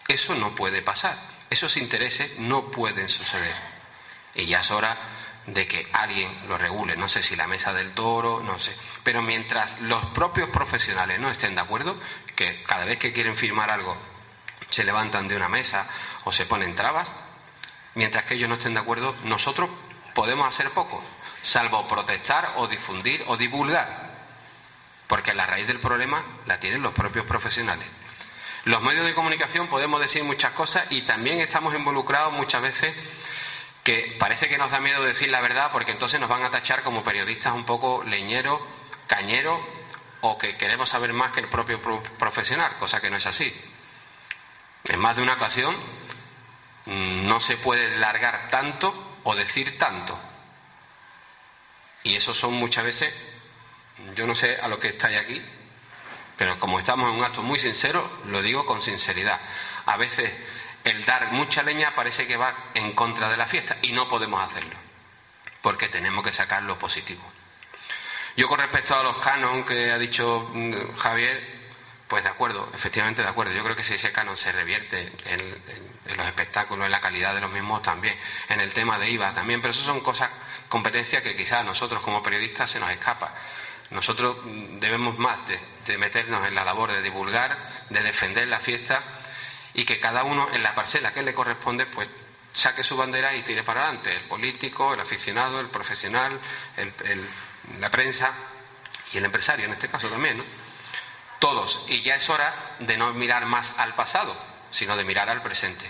[0.08, 1.18] Eso no puede pasar.
[1.49, 3.56] Esos intereses no pueden suceder.
[4.36, 4.97] Y ya es hora
[5.47, 6.95] de que alguien lo regule.
[6.95, 8.76] No sé si la mesa del toro, no sé.
[9.03, 11.99] Pero mientras los propios profesionales no estén de acuerdo,
[12.36, 13.95] que cada vez que quieren firmar algo
[14.70, 15.88] se levantan de una mesa
[16.24, 17.08] o se ponen trabas,
[17.93, 19.70] mientras que ellos no estén de acuerdo, nosotros
[20.14, 21.03] podemos hacer poco,
[21.41, 24.16] salvo protestar o difundir o divulgar.
[25.08, 27.88] Porque la raíz del problema la tienen los propios profesionales.
[28.66, 32.95] Los medios de comunicación podemos decir muchas cosas y también estamos involucrados muchas veces
[33.84, 36.82] que parece que nos da miedo decir la verdad porque entonces nos van a tachar
[36.82, 38.59] como periodistas un poco leñeros,
[39.05, 39.59] cañeros
[40.22, 43.55] o que queremos saber más que el propio profesional, cosa que no es así.
[44.86, 45.76] En más de una ocasión
[46.86, 50.20] mm, no se puede largar tanto o decir tanto.
[52.01, 53.13] Y eso son muchas veces,
[54.16, 55.39] yo no sé a lo que estáis aquí,
[56.38, 59.39] pero como estamos en un acto muy sincero, lo digo con sinceridad.
[59.86, 60.31] A veces
[60.83, 64.41] el dar mucha leña parece que va en contra de la fiesta y no podemos
[64.43, 64.75] hacerlo,
[65.61, 67.23] porque tenemos que sacar lo positivo.
[68.38, 71.55] Yo con respecto a los canon que ha dicho mm, Javier,
[72.07, 73.53] pues de acuerdo, efectivamente de acuerdo.
[73.53, 77.41] Yo creo que si ese canon se revierte en, los espectáculos, en la calidad de
[77.41, 78.15] los mismos también,
[78.49, 80.29] en el tema de IVA también, pero eso son cosas,
[80.69, 83.33] competencias que quizás a nosotros como periodistas se nos escapa.
[83.89, 85.38] Nosotros debemos más
[85.86, 89.01] de meternos en la labor de divulgar, de defender la fiesta
[89.73, 92.07] y que cada uno en la parcela que le corresponde, pues
[92.53, 96.39] saque su bandera y tire para adelante, el político, el aficionado, el profesional,
[97.79, 98.31] la prensa
[99.11, 100.43] y el empresario en este caso también, ¿no?
[101.39, 101.83] Todos.
[101.88, 104.36] Y ya es hora de no mirar más al pasado,
[104.71, 105.86] sino de mirar al presente.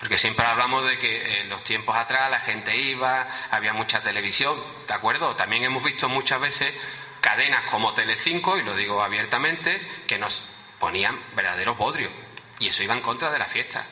[0.00, 4.56] Porque siempre hablamos de que en los tiempos atrás la gente iba, había mucha televisión,
[4.88, 5.36] ¿de acuerdo?
[5.36, 6.74] También hemos visto muchas veces
[7.20, 10.42] cadenas como Telecinco, y lo digo abiertamente, que nos
[10.78, 12.10] ponían verdaderos bodrios.
[12.58, 13.84] Y eso iba en contra de la fiesta.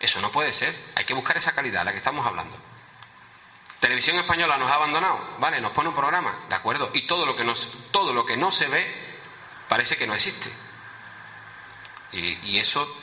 [0.00, 0.74] Eso no puede ser.
[0.96, 2.58] Hay que buscar esa calidad, la que estamos hablando.
[3.84, 7.36] Televisión Española nos ha abandonado, vale, nos pone un programa, de acuerdo, y todo lo
[7.36, 7.44] que,
[7.90, 8.86] todo lo que no se ve
[9.68, 10.50] parece que no existe.
[12.12, 12.96] Y, eso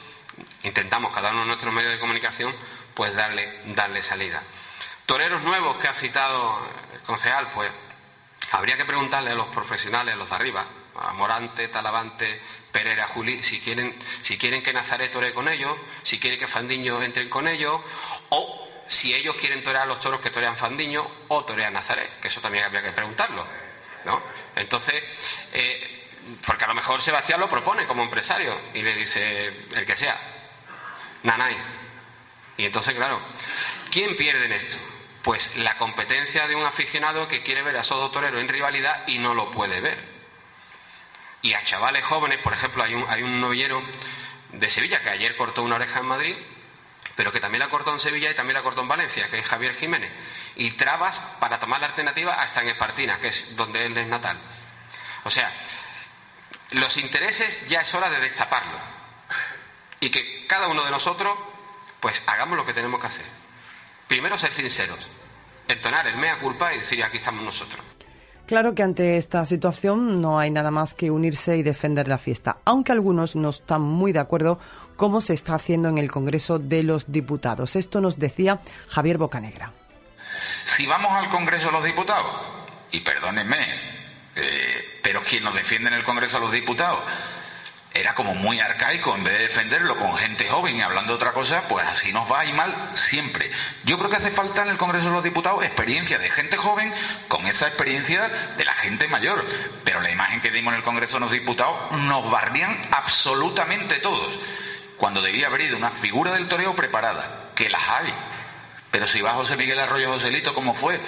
[0.63, 2.55] intentamos cada uno de nuestros medios de comunicación
[2.93, 4.43] pues darle, darle salida.
[5.05, 6.59] Toreros nuevos que ha citado
[6.93, 7.69] el concejal, pues
[8.51, 12.41] habría que preguntarle a los profesionales, a los de arriba, a Morante, Talavante,
[12.71, 17.01] Pereira, Juli, si quieren, si quieren que Nazaret tore con ellos, si quieren que Fandiño
[17.01, 17.81] entre con ellos,
[18.29, 22.27] o si ellos quieren torear a los toros que torean Fandiño o torean Nazaret, que
[22.27, 23.45] eso también habría que preguntarlo.
[24.05, 24.21] ¿no?
[24.55, 25.03] Entonces,
[25.53, 26.09] eh,
[26.45, 30.19] porque a lo mejor Sebastián lo propone como empresario y le dice el que sea,
[31.23, 31.57] Nanay.
[32.57, 33.19] Y entonces, claro,
[33.91, 34.77] ¿quién pierde en esto?
[35.21, 39.07] Pues la competencia de un aficionado que quiere ver a esos dos toreros en rivalidad
[39.07, 39.97] y no lo puede ver.
[41.41, 43.81] Y a chavales jóvenes, por ejemplo, hay un, hay un novillero
[44.51, 46.35] de Sevilla que ayer cortó una oreja en Madrid,
[47.15, 49.45] pero que también la cortó en Sevilla y también la cortó en Valencia, que es
[49.45, 50.11] Javier Jiménez.
[50.55, 54.37] Y trabas para tomar la alternativa hasta en Espartina, que es donde él es natal.
[55.23, 55.51] O sea,
[56.71, 58.79] los intereses ya es hora de destaparlo.
[60.01, 61.31] Y que cada uno de nosotros,
[62.01, 63.25] pues hagamos lo que tenemos que hacer.
[64.07, 64.99] Primero ser sinceros,
[65.69, 67.79] entonar el mea culpa y decir aquí estamos nosotros.
[68.47, 72.57] Claro que ante esta situación no hay nada más que unirse y defender la fiesta,
[72.65, 74.59] aunque algunos no están muy de acuerdo
[74.97, 77.77] cómo se está haciendo en el Congreso de los Diputados.
[77.77, 79.71] Esto nos decía Javier Bocanegra.
[80.65, 82.31] Si vamos al Congreso de los Diputados,
[82.91, 83.57] y perdónenme,
[84.35, 86.99] eh, pero quien nos defiende en el Congreso de los Diputados
[87.93, 91.67] era como muy arcaico, en vez de defenderlo con gente joven y hablando otra cosa,
[91.67, 93.51] pues así nos va y mal siempre.
[93.83, 96.93] Yo creo que hace falta en el Congreso de los Diputados experiencia de gente joven
[97.27, 99.45] con esa experiencia de la gente mayor.
[99.83, 104.39] Pero la imagen que dimos en el Congreso de los Diputados nos barrían absolutamente todos.
[104.95, 108.13] Cuando debía haber ido una figura del toreo preparada, que las hay.
[108.91, 110.99] Pero si va José Miguel Arroyo Joselito, como fue,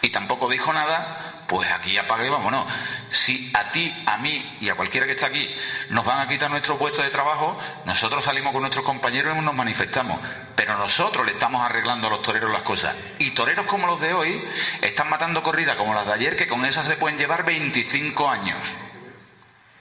[0.00, 2.66] y tampoco dijo nada, pues aquí apague y vámonos.
[3.10, 5.48] Si a ti, a mí y a cualquiera que está aquí
[5.90, 9.54] nos van a quitar nuestro puesto de trabajo, nosotros salimos con nuestros compañeros y nos
[9.54, 10.18] manifestamos.
[10.56, 12.94] Pero nosotros le estamos arreglando a los toreros las cosas.
[13.18, 14.42] Y toreros como los de hoy
[14.80, 18.58] están matando corridas como las de ayer, que con esas se pueden llevar 25 años.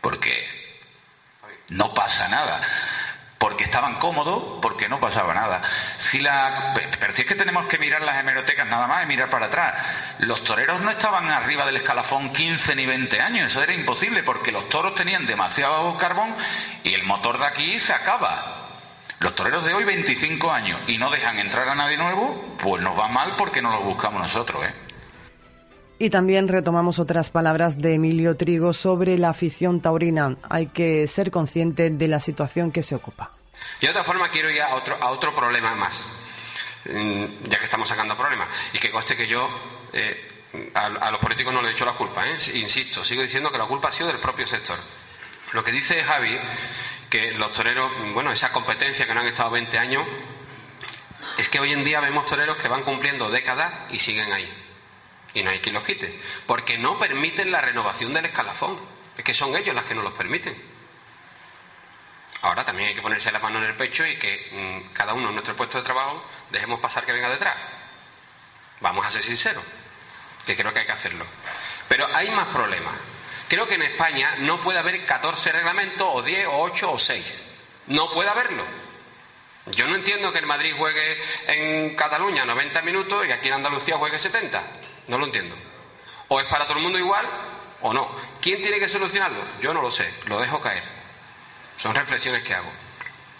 [0.02, 0.46] Porque
[1.70, 2.62] no pasa nada
[3.44, 5.62] porque estaban cómodos, porque no pasaba nada.
[5.98, 9.30] Si la, pero si es que tenemos que mirar las hemerotecas nada más y mirar
[9.30, 9.74] para atrás.
[10.26, 14.54] Los toreros no estaban arriba del escalafón 15 ni 20 años, eso era imposible porque
[14.54, 16.34] los toros tenían demasiado carbón
[16.84, 18.70] y el motor de aquí se acaba.
[19.20, 22.98] Los toreros de hoy 25 años y no dejan entrar a nadie nuevo, pues nos
[22.98, 24.74] va mal porque no lo buscamos nosotros, ¿eh?
[26.00, 30.38] Y también retomamos otras palabras de Emilio Trigo sobre la afición taurina.
[30.50, 33.32] Hay que ser consciente de la situación que se ocupa.
[33.80, 36.04] Y de otra forma quiero ir a otro, a otro problema más,
[36.86, 38.48] ya que estamos sacando problemas.
[38.74, 39.50] Y que conste que yo
[39.94, 40.34] eh,
[40.74, 42.38] a, los políticos no les he hecho la culpa, ¿eh?
[42.56, 44.78] insisto, sigo diciendo que la culpa ha sido del propio sector.
[45.52, 46.38] Lo que dice Javi,
[47.10, 50.04] que los toreros, bueno, esa competencia que no han estado 20 años,
[51.38, 54.52] es que hoy en día vemos toreros que van cumpliendo décadas y siguen ahí.
[55.34, 56.20] Y no hay quien los quite.
[56.46, 58.80] Porque no permiten la renovación del escalafón.
[59.18, 60.56] Es que son ellos las que no los permiten.
[62.42, 65.30] Ahora también hay que ponerse la mano en el pecho y que mm, cada uno
[65.30, 66.24] en nuestro puesto de trabajo
[66.54, 67.56] dejemos pasar que venga detrás.
[68.80, 69.64] Vamos a ser sinceros,
[70.46, 71.26] que creo que hay que hacerlo.
[71.90, 72.94] Pero hay más problemas.
[73.50, 77.36] Creo que en España no puede haber 14 reglamentos, o 10, o 8, o 6.
[77.88, 78.64] No puede haberlo.
[79.68, 83.98] Yo no entiendo que el Madrid juegue en Cataluña 90 minutos y aquí en Andalucía
[83.98, 84.62] juegue 70.
[85.08, 85.56] No lo entiendo.
[86.28, 87.26] O es para todo el mundo igual
[87.82, 88.10] o no.
[88.42, 89.42] ¿Quién tiene que solucionarlo?
[89.62, 90.84] Yo no lo sé, lo dejo caer.
[91.78, 92.72] Son reflexiones que hago.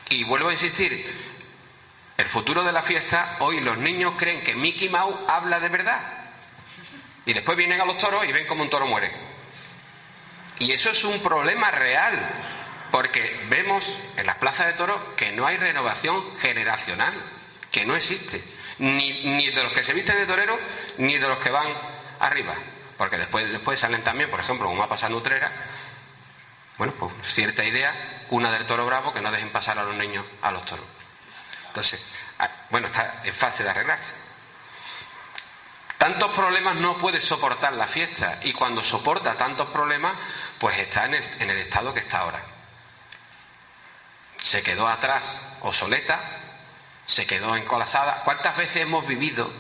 [0.10, 1.33] Y vuelvo a insistir,
[2.18, 6.02] el futuro de la fiesta, hoy los niños creen que Mickey Mouse habla de verdad.
[7.26, 9.12] Y después vienen a los toros y ven como un toro muere.
[10.60, 12.20] Y eso es un problema real,
[12.92, 17.14] porque vemos en las plazas de toros que no hay renovación generacional,
[17.72, 18.44] que no existe
[18.80, 20.60] ni, de los que se visten de torero,
[20.98, 21.68] ni de los que van
[22.20, 22.54] arriba.
[22.98, 25.52] Porque después, después salen también, por ejemplo, como ha pasado Nutrera,
[26.78, 27.94] bueno, pues cierta idea,
[28.30, 30.86] una del toro bravo, que no dejen pasar a los niños a los toros.
[31.74, 32.06] Entonces,
[32.38, 34.12] ah, bueno, está en fase de arreglarse.
[35.98, 40.14] Tantos problemas no puede soportar la fiesta y cuando soporta tantos problemas,
[40.60, 42.44] pues está en el, estado que está ahora.
[44.40, 45.24] Se quedó atrás
[45.62, 46.20] obsoleta,
[47.08, 48.22] se quedó encolazada.
[48.24, 49.52] ¿Cuántas veces hemos vivido,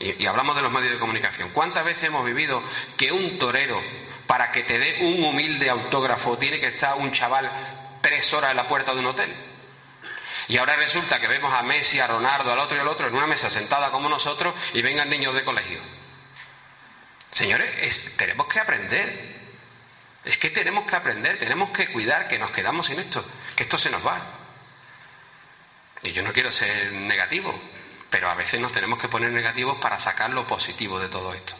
[0.00, 2.64] y, hablamos de los medios de comunicación, cuántas veces hemos vivido
[2.96, 3.80] que un torero,
[4.26, 7.48] para que te dé un humilde autógrafo, tiene que estar un chaval
[8.00, 9.53] tres horas en la puerta de un hotel?
[10.48, 13.14] Y ahora resulta que vemos a Messi, a Ronaldo, al otro y al otro en
[13.14, 15.80] una mesa sentada como nosotros y vengan niños de colegio.
[17.32, 19.34] Señores, tenemos que aprender.
[20.24, 23.24] Es que tenemos que aprender, tenemos que cuidar que nos quedamos sin esto,
[23.56, 24.22] que esto se nos va.
[26.02, 27.54] Y yo no quiero ser negativo,
[28.08, 31.54] pero a veces nos tenemos que poner negativos para sacar lo positivo de todo esto.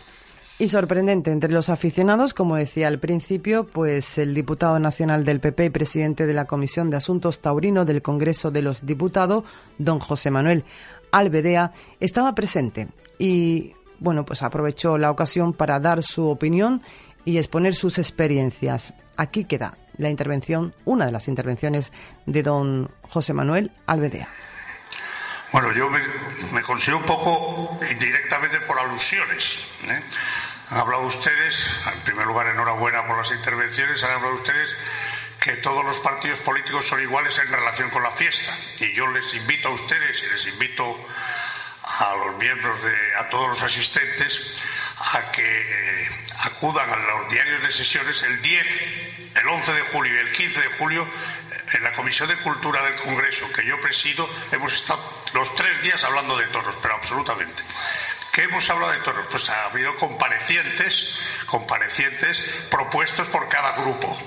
[0.57, 5.65] Y sorprendente, entre los aficionados, como decía al principio, pues el diputado nacional del PP
[5.65, 9.43] y presidente de la Comisión de Asuntos Taurino del Congreso de los Diputados,
[9.79, 10.65] don José Manuel
[11.11, 12.87] Albedea, estaba presente
[13.19, 16.83] y, bueno, pues aprovechó la ocasión para dar su opinión
[17.25, 18.95] y exponer sus experiencias.
[19.17, 21.91] Aquí queda la intervención, una de las intervenciones
[22.27, 24.29] de don José Manuel Alvedea.
[25.55, 29.65] Bueno, yo me, considero un poco indirectamente por alusiones.
[29.89, 30.03] ¿eh?
[30.71, 31.57] Han hablado ustedes,
[31.93, 34.75] en primer lugar, enhorabuena por las intervenciones, han hablado ustedes
[35.41, 38.57] que todos los partidos políticos son iguales en relación con la fiesta.
[38.81, 41.07] Y yo les invito a ustedes y les invito
[41.83, 44.41] a los miembros de, a todos los asistentes,
[45.13, 46.09] a que eh,
[46.41, 48.67] acudan a los diarios de sesiones el 10,
[49.35, 51.07] el 11 de julio y el 15 de julio
[51.75, 56.03] en la Comisión de Cultura del Congreso que yo presido hemos estado los tres días
[56.05, 57.63] hablando de toros, pero absolutamente.
[58.35, 59.27] ¿Qué hemos hablado de toros?
[59.31, 61.09] Pues ha habido comparecientes,
[61.47, 64.19] comparecientes propuestos por cada grupo.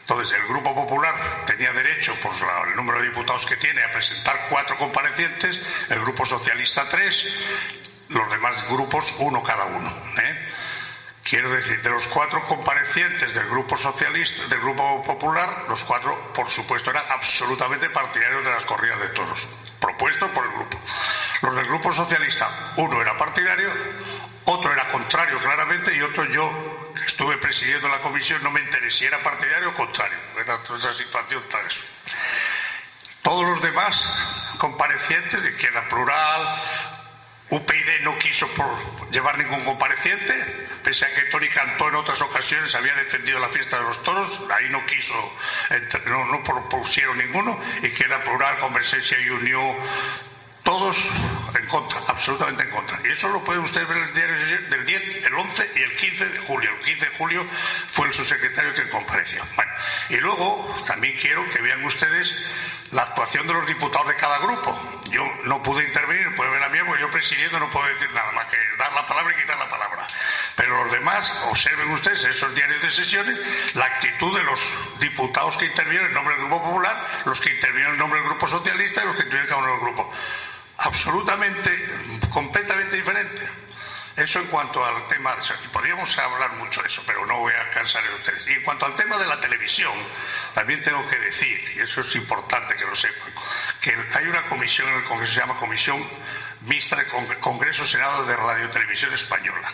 [0.00, 1.14] Entonces, el Grupo Popular
[1.46, 2.34] tenía derecho, por
[2.68, 7.24] el número de diputados que tiene, a presentar cuatro comparecientes, el Grupo Socialista tres,
[8.10, 9.96] los demás grupos uno cada uno.
[10.22, 10.48] ¿eh?
[11.24, 16.50] Quiero decir, de los cuatro comparecientes del Grupo Socialista, del Grupo Popular, los cuatro, por
[16.50, 19.46] supuesto, eran absolutamente partidarios de las corridas de toros,
[19.80, 20.78] propuestos por el grupo.
[21.42, 23.70] Los del Grupo Socialista, uno era partidario,
[24.44, 28.90] otro era contrario claramente y otro yo, que estuve presidiendo la comisión, no me enteré
[28.90, 30.18] si era partidario o contrario.
[30.40, 31.80] Era toda esa situación tal eso.
[33.22, 34.04] Todos los demás
[34.58, 36.62] comparecientes, de izquierda plural,
[37.50, 38.48] UPyD no quiso
[39.10, 40.34] llevar ningún compareciente,
[40.84, 44.38] pese a que Tony Cantó en otras ocasiones había defendido la fiesta de los toros,
[44.50, 45.14] ahí no quiso,
[46.06, 49.76] no, propusieron ninguno, y queda plural, conversencia y unión,
[50.62, 50.98] todos
[51.58, 53.00] en contra, absolutamente en contra.
[53.02, 56.28] Y eso lo pueden ustedes ver el diario del 10, el 11 y el 15
[56.28, 56.70] de julio.
[56.70, 57.46] El 15 de julio
[57.90, 59.42] fue el subsecretario que compareció.
[59.56, 59.72] Bueno,
[60.10, 62.34] y luego también quiero que vean ustedes
[62.92, 64.76] la actuación de los diputados de cada grupo.
[65.10, 68.32] Yo no pude intervenir, puede ver a mí, porque yo presidiendo no puedo decir nada
[68.32, 70.06] más que dar la palabra y quitar la palabra.
[70.56, 73.38] Pero los demás, observen ustedes esos diarios de sesiones,
[73.74, 74.60] la actitud de los
[75.00, 78.46] diputados que intervienen en nombre del Grupo Popular, los que intervienen en nombre del Grupo
[78.48, 80.12] Socialista y los que intervienen en cada uno del grupo.
[80.78, 81.70] Absolutamente,
[82.30, 83.67] completamente diferente.
[84.18, 85.36] Eso en cuanto al tema,
[85.72, 88.48] podríamos hablar mucho de eso, pero no voy a cansar a ustedes.
[88.48, 89.92] Y en cuanto al tema de la televisión,
[90.54, 93.32] también tengo que decir, y eso es importante que lo sepan,
[93.80, 96.04] que hay una comisión en el Congreso, se llama Comisión
[96.62, 97.06] Mixta de
[97.38, 99.72] Congreso Senado de Radio Televisión Española.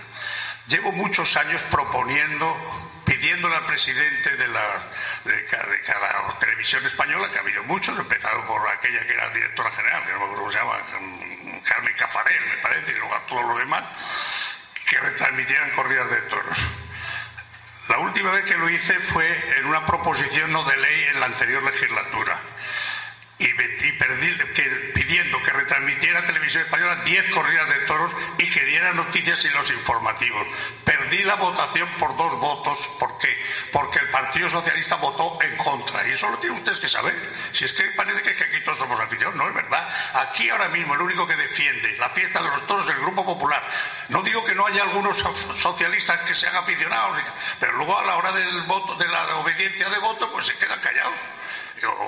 [0.66, 2.54] Llevo muchos años proponiendo
[3.06, 4.90] pidiéndole al presidente de, la,
[5.24, 10.04] de, cada, televisión española, que ha habido muchos, empezado por aquella que era directora general,
[10.04, 13.44] que no me acuerdo cómo se llama, Carmen Cafarel, me parece, y luego a todos
[13.46, 13.84] los demás,
[14.86, 16.58] que retransmitieran corridas de toros.
[17.88, 21.26] La última vez que lo hice fue en una proposición no de ley en la
[21.26, 22.40] anterior legislatura
[23.38, 23.48] y,
[24.94, 29.68] pidiendo que retransmitiera Televisión Española 10 corridas de toros y que diera noticias y los
[29.70, 30.46] informativos.
[30.84, 32.78] Perdí la votación por dos votos.
[32.98, 33.36] ¿Por qué?
[33.72, 36.06] Porque el Partido Socialista votó en contra.
[36.06, 37.14] Y eso lo tienen ustedes que saber.
[37.52, 39.88] Si es que parece que, aquí todos somos aficionados, no es verdad.
[40.14, 43.24] Aquí ahora mismo el único que defiende la fiesta de los toros es el Grupo
[43.24, 43.62] Popular.
[44.08, 45.16] No digo que no haya algunos
[45.60, 47.18] socialistas que sean aficionados,
[47.58, 50.80] pero luego a la hora del voto, de la obediencia de voto, pues se quedan
[50.80, 51.14] callados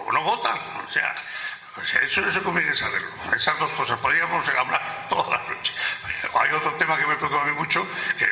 [0.07, 0.59] o no votan.
[0.88, 1.14] O sea,
[2.03, 3.09] eso, eso conviene saberlo.
[3.34, 3.99] Esas dos cosas.
[3.99, 5.72] Podríamos hablar toda la noche.
[6.38, 7.86] Hay otro tema que me preocupa a mí mucho,
[8.18, 8.24] que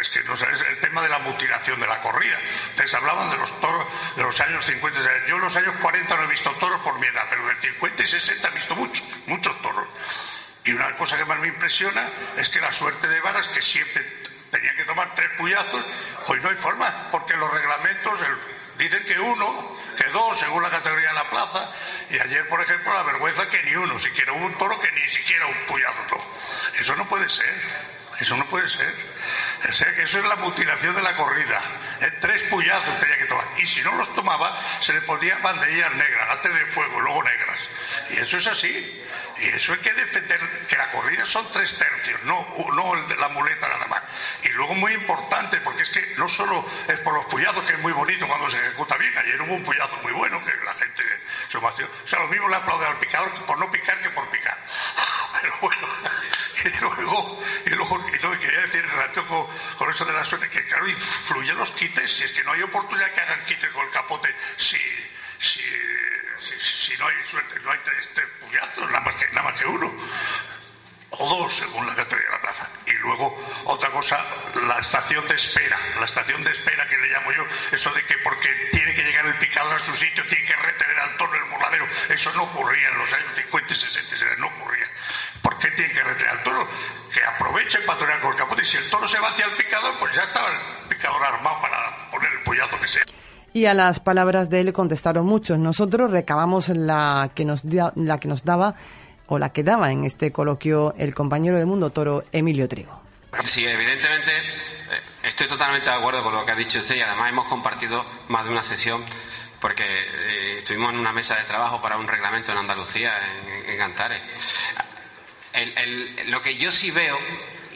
[0.00, 2.38] es que no el tema de la mutilación de la corrida.
[2.70, 5.00] Ustedes hablaban de los toros de los años 50.
[5.28, 8.02] Yo en los años 40 no he visto toros por mi edad, pero del 50
[8.02, 9.86] y 60 he visto muchos, muchos toros.
[10.64, 14.06] Y una cosa que más me impresiona es que la suerte de varas, que siempre
[14.50, 15.84] tenía que tomar tres puyazos,
[16.26, 18.18] hoy no hay forma, porque los reglamentos
[18.78, 21.70] dicen que uno que dos según la categoría de la plaza,
[22.10, 25.08] y ayer, por ejemplo, la vergüenza que ni uno, siquiera hubo un toro que ni
[25.10, 26.24] siquiera un puyazo.
[26.78, 27.54] Eso no puede ser,
[28.20, 28.94] eso no puede ser.
[29.68, 31.60] eso es la mutilación de la corrida.
[32.20, 33.46] tres puyazos tenía que tomar.
[33.58, 37.58] Y si no los tomaba, se le ponían banderillas negras, antes de fuego, luego negras.
[38.10, 39.01] Y eso es así.
[39.42, 43.16] Y eso hay que defender, que la corrida son tres tercios, no, no el de
[43.16, 44.02] la muleta nada más.
[44.44, 47.80] Y luego muy importante, porque es que no solo es por los puyazos, que es
[47.80, 51.02] muy bonito cuando se ejecuta bien, ayer hubo un puyazo muy bueno, que la gente
[51.50, 51.90] se vació.
[52.04, 54.56] O sea, lo mismo le aplaude al picador por no picar que por picar.
[55.42, 55.88] Pero bueno,
[56.64, 60.48] y luego, y luego, y luego quería decir relación con, con, eso de la suerte,
[60.50, 63.84] que claro, influyen los quites, si es que no hay oportunidad que hagan quites con
[63.84, 64.78] el capote, si,
[65.40, 65.60] si
[66.62, 68.26] si, no hay suerte, no hay tres, tres
[68.90, 69.92] nada más, que, nada más que uno.
[71.10, 72.70] O dos, según la categoría de la plaza.
[72.86, 74.24] Y luego, otra cosa,
[74.66, 75.78] la estación de espera.
[75.98, 79.26] La estación de espera que le llamo yo, eso de que porque tiene que llegar
[79.26, 81.86] el picador a su sitio, tiene que retener al toro el burladero.
[82.08, 84.86] Eso no ocurría en los años 50 y 60, no ocurría.
[85.42, 86.68] ¿Por qué tiene que retener al toro?
[87.12, 88.62] Que aproveche para torear con el capote.
[88.62, 91.60] Y si el toro se va hacia el picador, pues ya estaba el picador armado
[91.60, 93.04] para poner el pollazo que sea.
[93.54, 95.58] Y a las palabras de él contestaron muchos.
[95.58, 98.74] Nosotros recabamos la que nos, la que nos daba
[99.26, 103.00] o la que daba en este coloquio el compañero de Mundo Toro, Emilio Trigo.
[103.44, 107.30] Sí, evidentemente eh, estoy totalmente de acuerdo con lo que ha dicho usted y además
[107.30, 109.04] hemos compartido más de una sesión
[109.60, 113.12] porque eh, estuvimos en una mesa de trabajo para un reglamento en Andalucía,
[113.64, 114.20] en, en Antares.
[116.28, 117.16] lo que yo sí veo,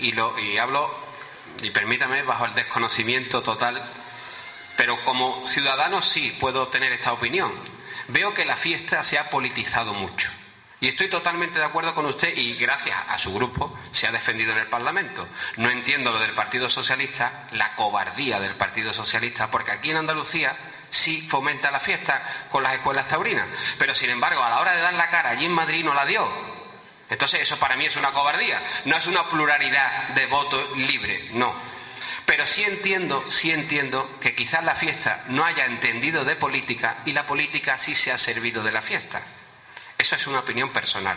[0.01, 0.91] y, lo, y hablo,
[1.63, 3.81] y permítame, bajo el desconocimiento total
[4.77, 7.53] pero como ciudadano sí puedo tener esta opinión.
[8.09, 10.31] Veo que la fiesta se ha politizado mucho.
[10.79, 14.53] Y estoy totalmente de acuerdo con usted y gracias a su grupo se ha defendido
[14.53, 15.27] en el Parlamento.
[15.57, 20.55] No entiendo lo del Partido Socialista, la cobardía del Partido Socialista, porque aquí en Andalucía
[20.91, 23.47] sí fomenta la fiesta con las escuelas taurinas,
[23.79, 26.05] pero sin embargo a la hora de dar la cara allí en Madrid no la
[26.05, 26.29] dio.
[27.09, 31.55] Entonces eso para mí es una cobardía, no es una pluralidad de voto libre, no.
[32.27, 37.13] Pero sí entiendo, sí entiendo que quizás la fiesta no haya entendido de política y
[37.13, 39.23] la política sí se ha servido de la fiesta.
[39.97, 41.17] Eso es una opinión personal.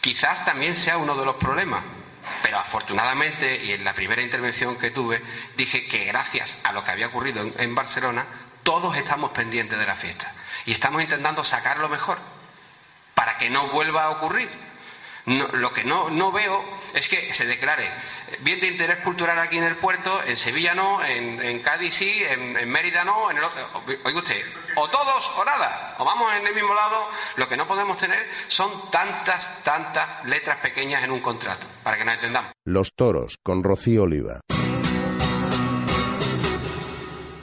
[0.00, 1.84] Quizás también sea uno de los problemas,
[2.42, 5.22] pero afortunadamente, y en la primera intervención que tuve,
[5.56, 8.26] dije que gracias a lo que había ocurrido en, Barcelona,
[8.64, 10.34] todos estamos pendientes de la fiesta
[10.66, 12.18] y estamos intentando sacarlo mejor
[13.14, 14.48] para que no vuelva a ocurrir.
[15.26, 17.88] lo que no, no veo es que se declare
[18.40, 22.68] bien de interés cultural aquí en el puerto, en Sevilla no, en, Cádiz sí, en,
[22.70, 23.62] Mérida no, en el otro.
[24.04, 24.42] Oiga usted,
[24.76, 27.06] o todos o nada, o vamos en el mismo lado.
[27.36, 28.18] Lo que no podemos tener
[28.48, 32.52] son tantas, tantas letras pequeñas en un contrato, para que nos entendamos.
[32.64, 34.40] Los toros con Rocío Oliva.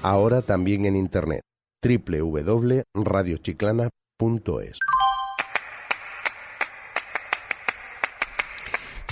[0.01, 1.41] Ahora también en internet
[1.81, 4.79] www.radiochiclana.es.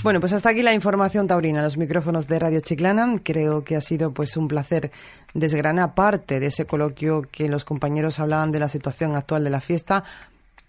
[0.04, 3.20] Bueno, pues hasta aquí la información taurina, los micrófonos de Radio Chiclana.
[3.24, 4.92] Creo que ha sido pues un placer
[5.34, 9.60] desgranar parte de ese coloquio que los compañeros hablaban de la situación actual de la
[9.60, 10.04] fiesta.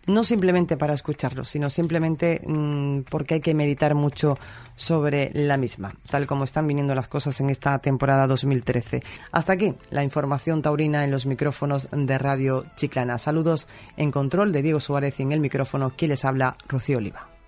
[0.08, 4.40] no simplemente para escucharlo, sino simplemente mm, porque hay que meditar mucho
[4.76, 9.04] sobre la misma, tal como están viniendo las cosas en esta temporada 2013.
[9.32, 13.20] Hasta aquí la información taurina en los micrófonos de Radio Chiclana.
[13.20, 17.39] Saludos en control de Diego Suárez y en el micrófono, quien les habla, Rocío Oliva.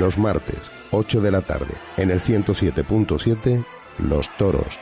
[0.00, 0.58] Los martes,
[0.92, 3.62] 8 de la tarde, en el 107.7,
[3.98, 4.78] Los Toros.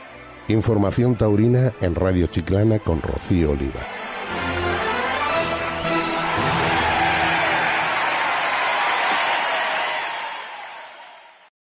[0.47, 4.08] Información taurina en Radio Chiclana con Rocío Oliva.